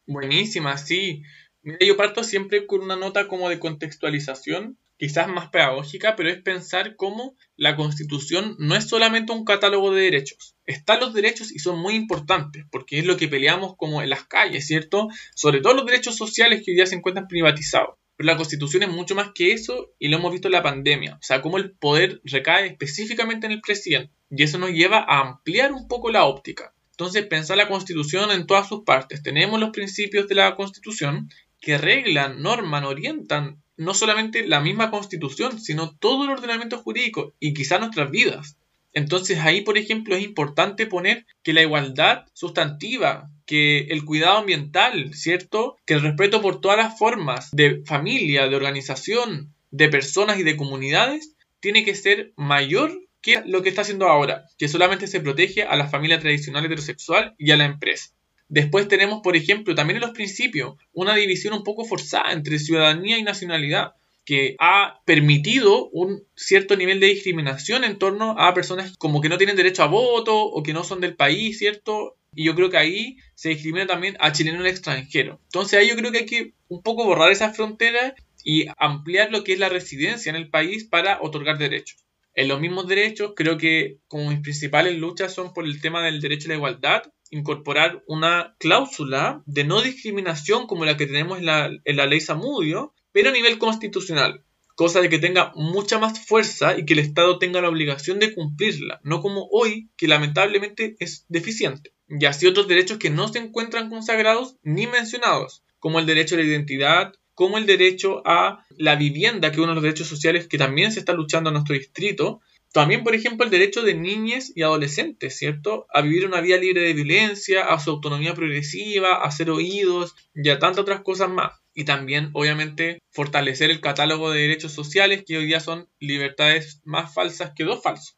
[0.08, 1.22] Buenísima, sí.
[1.62, 6.42] Mira, yo parto siempre con una nota como de contextualización quizás más pedagógica, pero es
[6.42, 10.58] pensar cómo la Constitución no es solamente un catálogo de derechos.
[10.66, 14.26] Están los derechos y son muy importantes, porque es lo que peleamos como en las
[14.26, 15.08] calles, ¿cierto?
[15.34, 17.96] Sobre todo los derechos sociales que hoy día se encuentran privatizados.
[18.18, 21.16] Pero la Constitución es mucho más que eso y lo hemos visto en la pandemia.
[21.16, 24.14] O sea, cómo el poder recae específicamente en el presidente.
[24.30, 26.74] Y eso nos lleva a ampliar un poco la óptica.
[26.92, 29.24] Entonces, pensar la Constitución en todas sus partes.
[29.24, 31.30] Tenemos los principios de la Constitución
[31.62, 37.54] que reglan, norman, orientan no solamente la misma constitución, sino todo el ordenamiento jurídico y
[37.54, 38.58] quizá nuestras vidas.
[38.94, 45.14] Entonces ahí, por ejemplo, es importante poner que la igualdad sustantiva, que el cuidado ambiental,
[45.14, 45.78] ¿cierto?
[45.86, 50.58] Que el respeto por todas las formas de familia, de organización, de personas y de
[50.58, 55.64] comunidades, tiene que ser mayor que lo que está haciendo ahora, que solamente se protege
[55.64, 58.12] a la familia tradicional heterosexual y a la empresa.
[58.50, 63.18] Después tenemos, por ejemplo, también en los principios, una división un poco forzada entre ciudadanía
[63.18, 63.94] y nacionalidad,
[64.26, 69.38] que ha permitido un cierto nivel de discriminación en torno a personas como que no
[69.38, 72.18] tienen derecho a voto o que no son del país, ¿cierto?
[72.36, 75.40] Y yo creo que ahí se discrimina también a chilenos extranjero.
[75.46, 79.44] Entonces ahí yo creo que hay que un poco borrar esas fronteras y ampliar lo
[79.44, 81.98] que es la residencia en el país para otorgar derechos.
[82.36, 86.22] En los mismos derechos, creo que como mis principales luchas son por el tema del
[86.22, 91.46] derecho a la igualdad, incorporar una cláusula de no discriminación como la que tenemos en
[91.46, 94.44] la, en la ley Samudio, pero a nivel constitucional,
[94.76, 98.34] cosa de que tenga mucha más fuerza y que el Estado tenga la obligación de
[98.34, 101.94] cumplirla, no como hoy, que lamentablemente es deficiente.
[102.08, 106.40] Y así otros derechos que no se encuentran consagrados ni mencionados, como el derecho a
[106.40, 110.48] la identidad, como el derecho a la vivienda, que es uno de los derechos sociales
[110.48, 114.52] que también se está luchando en nuestro distrito, también, por ejemplo, el derecho de niñas
[114.56, 115.88] y adolescentes, ¿cierto?
[115.92, 120.50] A vivir una vida libre de violencia, a su autonomía progresiva, a ser oídos y
[120.50, 121.54] a tantas otras cosas más.
[121.74, 127.14] Y también, obviamente, fortalecer el catálogo de derechos sociales que hoy día son libertades más
[127.14, 128.18] falsas que dos falsos.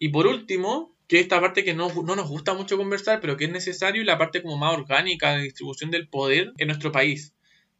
[0.00, 3.44] Y por último, que esta parte que no, no nos gusta mucho conversar, pero que
[3.44, 7.34] es necesario, la parte como más orgánica de distribución del poder en nuestro país.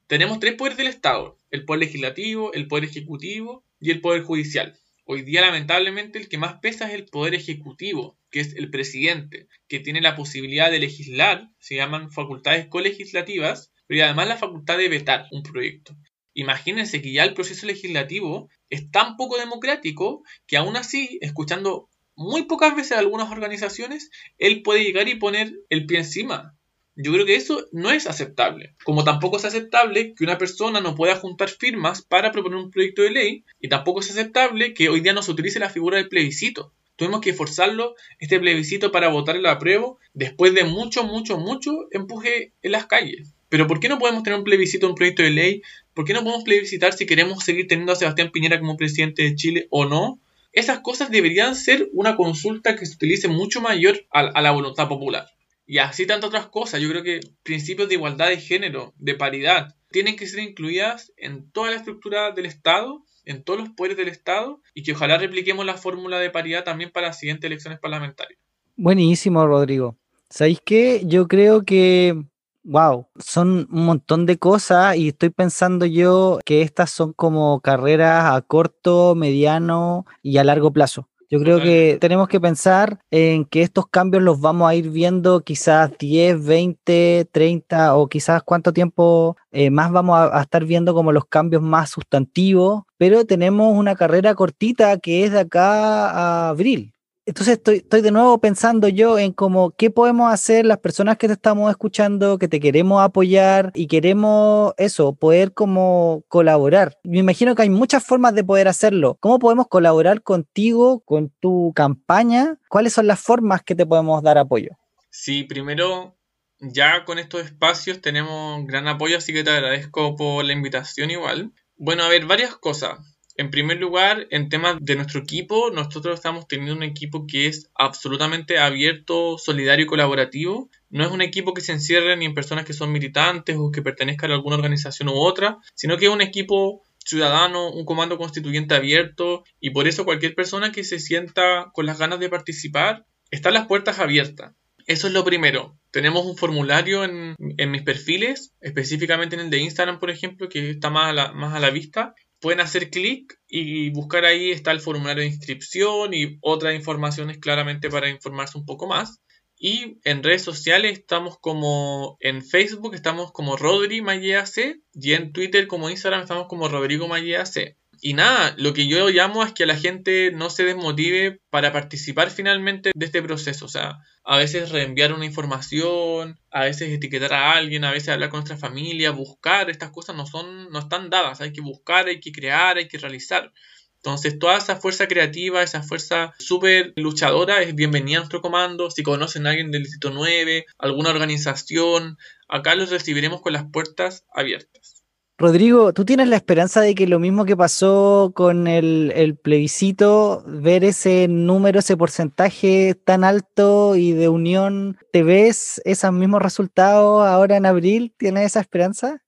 [0.06, 4.78] Tenemos tres poderes del Estado, el poder legislativo, el poder ejecutivo y el poder judicial.
[5.04, 9.48] Hoy día, lamentablemente, el que más pesa es el poder ejecutivo, que es el presidente,
[9.66, 14.88] que tiene la posibilidad de legislar, se llaman facultades colegislativas, pero además la facultad de
[14.88, 15.96] vetar un proyecto.
[16.34, 22.44] Imagínense que ya el proceso legislativo es tan poco democrático que aún así, escuchando muy
[22.44, 26.56] pocas veces a algunas organizaciones, él puede llegar y poner el pie encima
[26.94, 28.74] yo creo que eso no es aceptable.
[28.84, 33.02] Como tampoco es aceptable que una persona no pueda juntar firmas para proponer un proyecto
[33.02, 36.08] de ley y tampoco es aceptable que hoy día no se utilice la figura del
[36.08, 36.72] plebiscito.
[36.96, 42.52] Tuvimos que forzarlo, este plebiscito, para votar el apruebo después de mucho, mucho, mucho empuje
[42.62, 43.32] en las calles.
[43.48, 45.62] Pero ¿por qué no podemos tener un plebiscito, un proyecto de ley?
[45.94, 49.34] ¿Por qué no podemos plebiscitar si queremos seguir teniendo a Sebastián Piñera como presidente de
[49.34, 50.20] Chile o no?
[50.52, 55.26] Esas cosas deberían ser una consulta que se utilice mucho mayor a la voluntad popular.
[55.72, 56.82] Y así tantas otras cosas.
[56.82, 61.50] Yo creo que principios de igualdad de género, de paridad, tienen que ser incluidas en
[61.50, 65.64] toda la estructura del Estado, en todos los poderes del Estado, y que ojalá repliquemos
[65.64, 68.38] la fórmula de paridad también para las siguientes elecciones parlamentarias.
[68.76, 69.96] Buenísimo, Rodrigo.
[70.28, 71.04] ¿Sabéis qué?
[71.06, 72.22] Yo creo que,
[72.64, 78.26] wow, son un montón de cosas y estoy pensando yo que estas son como carreras
[78.26, 81.08] a corto, mediano y a largo plazo.
[81.32, 85.40] Yo creo que tenemos que pensar en que estos cambios los vamos a ir viendo
[85.40, 90.92] quizás 10, 20, 30 o quizás cuánto tiempo eh, más vamos a, a, estar viendo
[90.92, 96.48] como los cambios más sustantivos, pero tenemos una carrera cortita que es de acá a
[96.50, 96.91] abril
[97.24, 101.28] entonces estoy, estoy de nuevo pensando yo en cómo qué podemos hacer las personas que
[101.28, 106.98] te estamos escuchando, que te queremos apoyar y queremos eso, poder como colaborar.
[107.04, 109.16] Me imagino que hay muchas formas de poder hacerlo.
[109.20, 112.58] ¿Cómo podemos colaborar contigo, con tu campaña?
[112.68, 114.70] ¿Cuáles son las formas que te podemos dar apoyo?
[115.10, 116.16] Sí, primero,
[116.58, 121.52] ya con estos espacios tenemos gran apoyo, así que te agradezco por la invitación igual.
[121.76, 122.98] Bueno, a ver, varias cosas.
[123.36, 127.70] En primer lugar, en temas de nuestro equipo, nosotros estamos teniendo un equipo que es
[127.74, 130.70] absolutamente abierto, solidario y colaborativo.
[130.90, 133.82] No es un equipo que se encierre ni en personas que son militantes o que
[133.82, 138.74] pertenezcan a alguna organización u otra, sino que es un equipo ciudadano, un comando constituyente
[138.74, 143.54] abierto y por eso cualquier persona que se sienta con las ganas de participar, están
[143.54, 144.54] las puertas abiertas.
[144.86, 145.78] Eso es lo primero.
[145.90, 150.90] Tenemos un formulario en, mis perfiles, específicamente en el de Instagram, por ejemplo, que está
[150.90, 152.14] más a la, más a la vista.
[152.42, 157.88] Pueden hacer clic y buscar ahí está el formulario de inscripción y otras informaciones claramente
[157.88, 159.22] para informarse un poco más.
[159.56, 164.02] Y en redes sociales estamos como en Facebook estamos como Rodri
[164.44, 167.08] C y en Twitter como Instagram estamos como Rodrigo
[167.44, 167.78] C.
[168.04, 172.30] Y nada, lo que yo llamo es que la gente no se desmotive para participar
[172.30, 173.66] finalmente de este proceso.
[173.66, 178.30] O sea, a veces reenviar una información, a veces etiquetar a alguien, a veces hablar
[178.30, 181.40] con nuestra familia, buscar, estas cosas no son, no están dadas.
[181.40, 183.52] Hay que buscar, hay que crear, hay que realizar.
[183.98, 188.90] Entonces, toda esa fuerza creativa, esa fuerza súper luchadora es bienvenida a nuestro comando.
[188.90, 194.24] Si conocen a alguien del Distrito 9, alguna organización, acá los recibiremos con las puertas
[194.34, 195.01] abiertas.
[195.38, 200.84] Rodrigo, ¿tú tienes la esperanza de que lo mismo que pasó con el, plebiscito, ver
[200.84, 207.56] ese número, ese porcentaje tan alto y de unión, ¿te ves esos mismos resultados ahora
[207.56, 208.14] en abril?
[208.16, 209.22] ¿Tienes esa esperanza?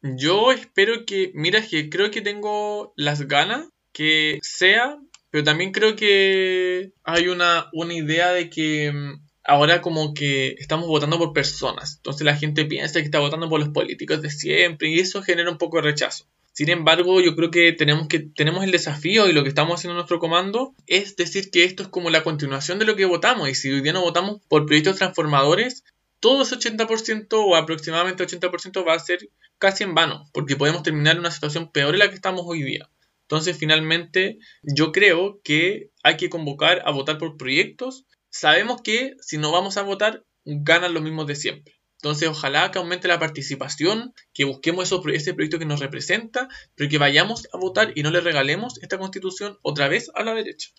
[0.00, 4.98] Yo espero que, mira, que creo que tengo las ganas que sea,
[5.30, 11.18] pero también creo que hay una, idea de que mm, ahora como que estamos votando
[11.18, 11.96] por personas.
[11.96, 15.50] Entonces la gente piensa que está votando por los políticos de siempre y eso genera
[15.50, 16.26] un poco de rechazo.
[16.52, 19.94] Sin embargo, yo creo que tenemos que tenemos el desafío y lo que estamos haciendo
[19.94, 23.48] en nuestro comando es decir que esto es como la continuación de lo que votamos
[23.48, 25.84] y si hoy día no votamos por proyectos transformadores,
[26.20, 29.28] todo ese 80% o aproximadamente 80% va a ser
[29.58, 32.62] casi en vano, porque podemos terminar en una situación peor en la que estamos hoy
[32.62, 32.88] día.
[33.22, 38.04] Entonces, finalmente, yo creo que hay que convocar a votar por proyectos.
[38.34, 41.74] Sabemos que si no vamos a votar, ganan los mismos de siempre.
[42.02, 46.90] Entonces, ojalá que aumente la participación, que busquemos eso, ese proyecto que nos representa, pero
[46.90, 50.70] que vayamos a votar y no le regalemos esta constitución otra vez a la derecha.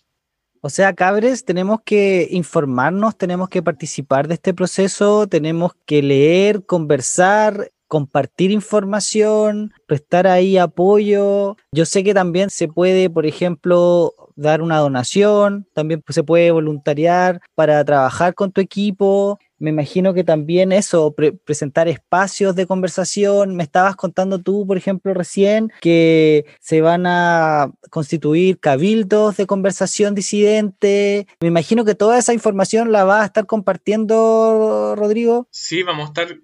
[0.60, 6.66] O sea, cabres, tenemos que informarnos, tenemos que participar de este proceso, tenemos que leer,
[6.66, 11.56] conversar, compartir información, prestar ahí apoyo.
[11.72, 17.40] Yo sé que también se puede, por ejemplo, dar una donación, también se puede voluntariar
[17.54, 19.38] para trabajar con tu equipo.
[19.58, 21.14] Me imagino que también eso,
[21.44, 23.56] presentar espacios de conversación.
[23.56, 30.14] Me estabas contando tú, por ejemplo, recién que se van a constituir cabildos de conversación
[30.14, 31.26] disidente.
[31.40, 35.48] Me imagino que toda esa información la va a estar compartiendo, Rodrigo.
[35.50, 36.36] Sí, vamos a estar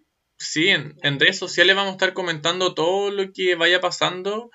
[0.43, 4.51] Sí, en, redes sociales vamos a estar comentando todo lo que vaya pasando.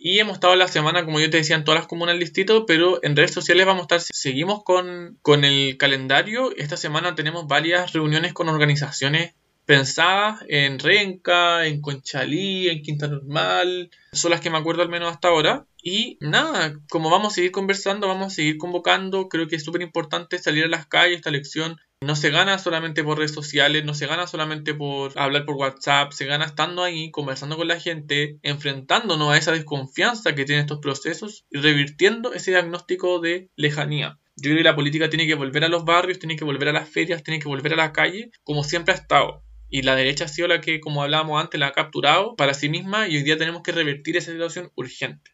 [0.00, 2.66] Y hemos estado la semana, como yo te decía, en todas las comunas del distrito,
[2.66, 6.56] pero en redes sociales vamos a estar, seguimos con, con el calendario.
[6.56, 9.34] Esta semana tenemos varias reuniones con organizaciones
[9.68, 15.12] pensadas en Renca, en Conchalí, en Quinta Normal, son las que me acuerdo al menos
[15.12, 15.66] hasta ahora.
[15.82, 19.82] Y nada, como vamos a seguir conversando, vamos a seguir convocando, creo que es súper
[19.82, 23.92] importante salir a las calles, esta elección no se gana solamente por redes sociales, no
[23.92, 28.38] se gana solamente por hablar por WhatsApp, se gana estando ahí, conversando con la gente,
[28.42, 34.18] enfrentándonos a esa desconfianza que tienen estos procesos y revirtiendo ese diagnóstico de lejanía.
[34.36, 36.72] Yo creo que la política tiene que volver a los barrios, tiene que volver a
[36.72, 39.42] las ferias, tiene que volver a la calle, como siempre ha estado.
[39.70, 42.68] Y la derecha ha sido la que, como hablábamos antes, la ha capturado para sí
[42.68, 45.32] misma y hoy día tenemos que revertir esa situación urgente.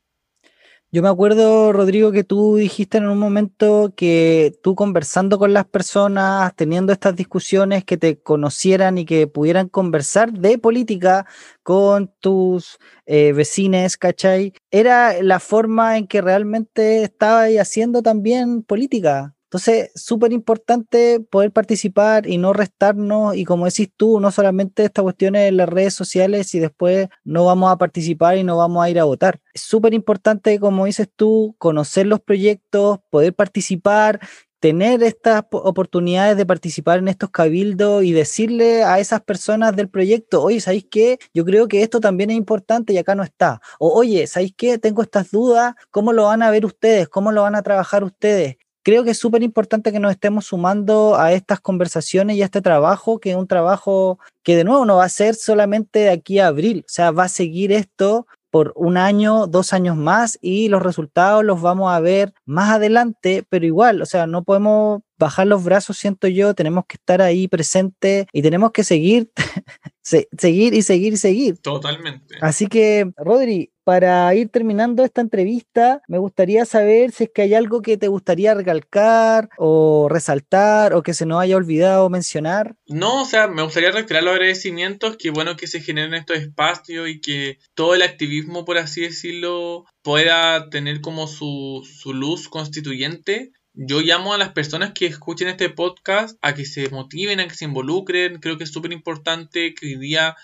[0.94, 5.64] Yo me acuerdo, Rodrigo, que tú dijiste en un momento que tú conversando con las
[5.64, 11.26] personas, teniendo estas discusiones, que te conocieran y que pudieran conversar de política
[11.64, 14.52] con tus eh, vecines, ¿cachai?
[14.70, 19.34] Era la forma en que realmente estabas haciendo también política.
[19.54, 25.04] Entonces, súper importante poder participar y no restarnos y como decís tú, no solamente estas
[25.04, 28.90] cuestiones en las redes sociales y después no vamos a participar y no vamos a
[28.90, 29.40] ir a votar.
[29.52, 34.18] Es súper importante, como dices tú, conocer los proyectos, poder participar,
[34.58, 40.42] tener estas oportunidades de participar en estos cabildos y decirle a esas personas del proyecto,
[40.42, 41.18] oye, ¿sabéis qué?
[41.32, 43.60] Yo creo que esto también es importante y acá no está.
[43.78, 44.78] O oye, ¿sabéis qué?
[44.78, 47.08] Tengo estas dudas, ¿cómo lo van a ver ustedes?
[47.08, 48.56] ¿Cómo lo van a trabajar ustedes?
[48.84, 52.60] Creo que es súper importante que nos estemos sumando a estas conversaciones y a este
[52.60, 56.38] trabajo, que es un trabajo que de nuevo no va a ser solamente de aquí
[56.38, 60.68] a abril, o sea, va a seguir esto por un año, dos años más y
[60.68, 65.48] los resultados los vamos a ver más adelante, pero igual, o sea, no podemos bajar
[65.48, 69.32] los brazos, siento yo, tenemos que estar ahí presentes y tenemos que seguir,
[70.02, 71.58] seguir y seguir y seguir.
[71.58, 72.36] Totalmente.
[72.40, 77.54] Así que, Rodri, para ir terminando esta entrevista, me gustaría saber si es que hay
[77.54, 82.76] algo que te gustaría recalcar o resaltar o que se nos haya olvidado mencionar.
[82.86, 87.08] No, o sea, me gustaría reiterar los agradecimientos, que bueno que se generen estos espacios
[87.08, 93.52] y que todo el activismo, por así decirlo, pueda tener como su, su luz constituyente
[93.74, 97.54] Yo llamo a las personas que escuchen este podcast a que se motiven, a que
[97.54, 98.38] se involucren.
[98.38, 100.36] Creo que es súper importante que hoy día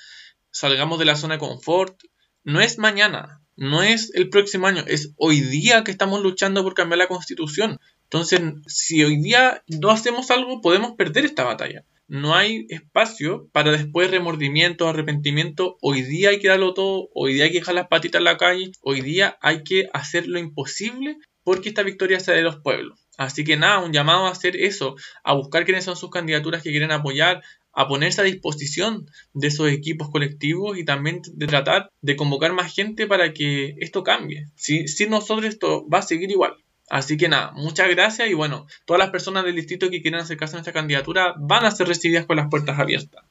[0.51, 1.97] salgamos de la zona de confort.
[2.45, 6.75] No es mañana, no es el próximo año, es hoy día que estamos luchando por
[6.75, 7.79] cambiar la constitución.
[8.05, 11.85] Entonces, si hoy día no hacemos algo, podemos perder esta batalla.
[12.09, 15.77] No hay espacio para después remordimiento, arrepentimiento.
[15.81, 18.37] Hoy día hay que darlo todo, hoy día hay que dejar las patitas en la
[18.37, 23.07] calle, hoy día hay que hacer lo imposible porque esta victoria sea de los pueblos.
[23.17, 26.71] Así que nada, un llamado a hacer eso, a buscar quiénes son sus candidaturas que
[26.71, 32.17] quieren apoyar, a ponerse a disposición de esos equipos colectivos y también de tratar de
[32.17, 34.49] convocar más gente para que esto cambie.
[34.57, 36.55] Si, si nosotros esto va a seguir igual.
[36.89, 40.57] Así que nada, muchas gracias y bueno, todas las personas del distrito que quieran acercarse
[40.57, 43.25] a nuestra candidatura van a ser recibidas con las puertas abiertas.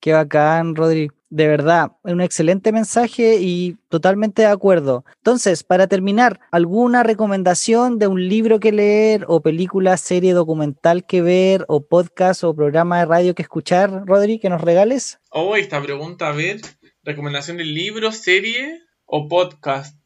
[0.00, 1.10] Qué bacán, Rodri.
[1.30, 5.04] De verdad, un excelente mensaje y totalmente de acuerdo.
[5.16, 11.20] Entonces, para terminar, ¿alguna recomendación de un libro que leer o película, serie, documental que
[11.20, 15.18] ver o podcast o programa de radio que escuchar, Rodri, que nos regales?
[15.30, 16.62] Oh, esta pregunta, a ver,
[17.02, 19.98] recomendación de libro, serie o podcast.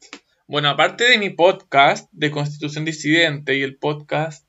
[0.48, 4.44] Bueno, aparte de mi podcast de Constitución Disidente y el podcast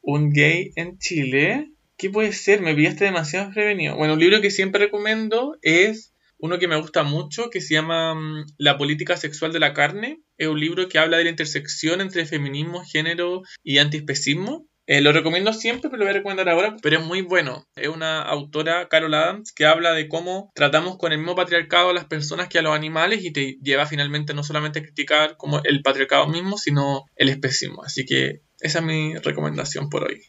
[0.00, 2.60] Un Gay en Chile, ¿qué puede ser?
[2.60, 3.96] Me pillaste demasiado prevenido.
[3.96, 8.14] Bueno, un libro que siempre recomiendo es uno que me gusta mucho, que se llama
[8.14, 10.20] mm, La política sexual de la carne.
[10.38, 14.68] Es un libro que habla de la intersección entre feminismo, género y antiespecismo.
[14.88, 17.66] Eh, lo recomiendo siempre, pero lo voy a recomendar ahora, pero es muy bueno.
[17.74, 21.94] Es una autora, Carol Adams, que habla de cómo tratamos con el mismo patriarcado a
[21.94, 25.60] las personas que a los animales y te lleva finalmente no solamente a criticar como
[25.64, 27.82] el patriarcado mismo, sino el especismo.
[27.82, 30.22] Así que esa es mi recomendación por hoy.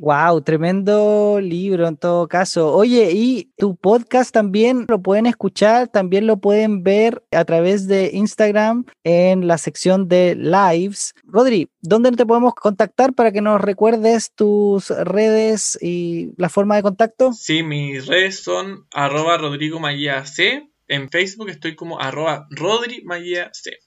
[0.00, 2.72] Wow, tremendo libro en todo caso.
[2.72, 8.10] Oye, y tu podcast también lo pueden escuchar, también lo pueden ver a través de
[8.12, 11.14] Instagram en la sección de lives.
[11.24, 16.82] Rodri, ¿dónde te podemos contactar para que nos recuerdes tus redes y la forma de
[16.82, 17.32] contacto?
[17.32, 19.80] Sí, mis redes son arroba Rodrigo
[20.26, 20.70] C.
[20.86, 23.04] En Facebook estoy como arroba Rodri
[23.52, 23.78] C.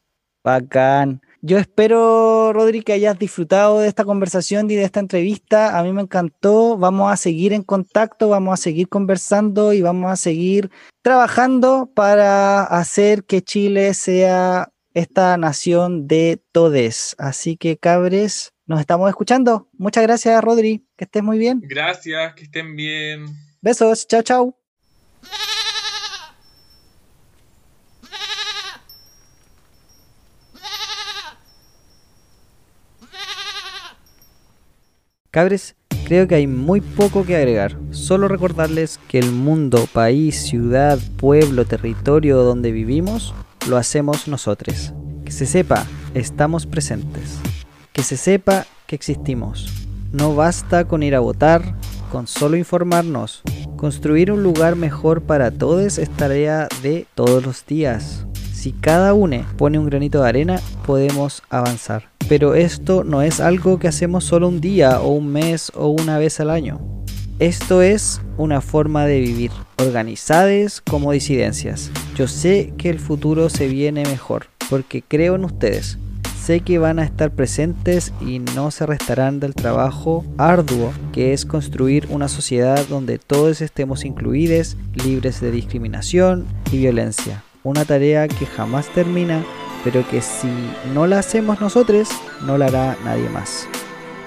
[0.43, 1.21] Bacán.
[1.43, 5.79] Yo espero, Rodri, que hayas disfrutado de esta conversación y de esta entrevista.
[5.79, 6.77] A mí me encantó.
[6.77, 10.69] Vamos a seguir en contacto, vamos a seguir conversando y vamos a seguir
[11.01, 17.15] trabajando para hacer que Chile sea esta nación de todes.
[17.17, 19.67] Así que, cabres, nos estamos escuchando.
[19.73, 20.85] Muchas gracias, Rodri.
[20.95, 21.59] Que estés muy bien.
[21.63, 23.25] Gracias, que estén bien.
[23.61, 24.07] Besos.
[24.07, 24.60] Chao, chao.
[35.31, 35.77] Cabres,
[36.07, 37.77] creo que hay muy poco que agregar.
[37.91, 43.33] Solo recordarles que el mundo, país, ciudad, pueblo, territorio donde vivimos,
[43.69, 44.91] lo hacemos nosotros.
[45.23, 47.39] Que se sepa, estamos presentes.
[47.93, 49.71] Que se sepa que existimos.
[50.11, 51.77] No basta con ir a votar,
[52.11, 53.41] con solo informarnos.
[53.77, 58.25] Construir un lugar mejor para todos es tarea de todos los días.
[58.53, 62.10] Si cada uno pone un granito de arena, podemos avanzar.
[62.31, 66.17] Pero esto no es algo que hacemos solo un día o un mes o una
[66.17, 66.79] vez al año.
[67.39, 71.91] Esto es una forma de vivir, organizadas como disidencias.
[72.15, 75.97] Yo sé que el futuro se viene mejor, porque creo en ustedes.
[76.41, 81.45] Sé que van a estar presentes y no se restarán del trabajo arduo que es
[81.45, 87.43] construir una sociedad donde todos estemos incluidos, libres de discriminación y violencia.
[87.63, 89.43] Una tarea que jamás termina
[89.83, 90.51] pero que si
[90.93, 92.09] no la hacemos nosotros,
[92.45, 93.67] no la hará nadie más.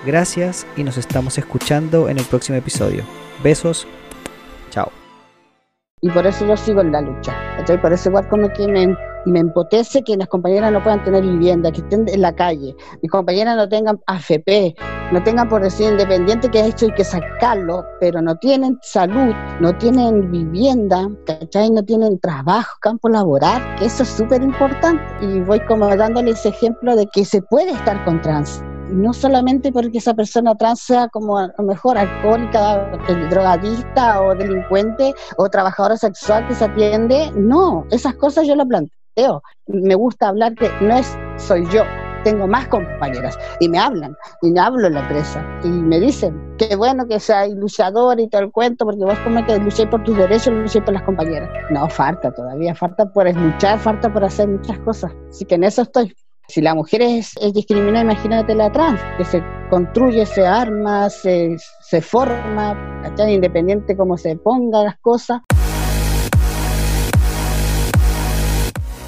[0.05, 3.05] Gracias y nos estamos escuchando en el próximo episodio.
[3.43, 3.87] Besos,
[4.71, 4.91] chao.
[6.01, 7.35] Y por eso yo sigo en la lucha.
[7.81, 8.65] Por eso igual como que
[9.27, 12.75] y me empotece que las compañeras no puedan tener vivienda, que estén en la calle,
[13.03, 14.75] mis compañeras no tengan AFP,
[15.13, 19.77] no tengan por decir independiente que esto hay que sacarlo, pero no tienen salud, no
[19.77, 21.71] tienen vivienda, ¿cachai?
[21.71, 25.05] No tienen trabajo, campo laboral, que eso es súper importante.
[25.21, 29.99] Y voy como dándoles ejemplo de que se puede estar con trans, no solamente porque
[29.99, 32.91] esa persona trans sea como a lo mejor alcohólica,
[33.31, 39.04] drogadista o delincuente o trabajadora sexual que se atiende, no, esas cosas yo lo planteo
[39.67, 41.83] me gusta hablar que no es soy yo,
[42.25, 46.57] tengo más compañeras y me hablan y me hablo en la empresa y me dicen
[46.59, 50.03] que bueno que sea luchador y todo el cuento porque vos como que luché por
[50.03, 51.51] tus derechos, luché por las compañeras.
[51.71, 55.13] No, falta todavía, falta por luchar, falta por hacer muchas cosas.
[55.29, 56.15] Así que en eso estoy.
[56.49, 62.03] Si la mujer es, discriminada, imagínate la trans, que se construye, se arma, se, se
[62.03, 62.77] forma,
[63.27, 65.41] independiente cómo se ponga las cosas.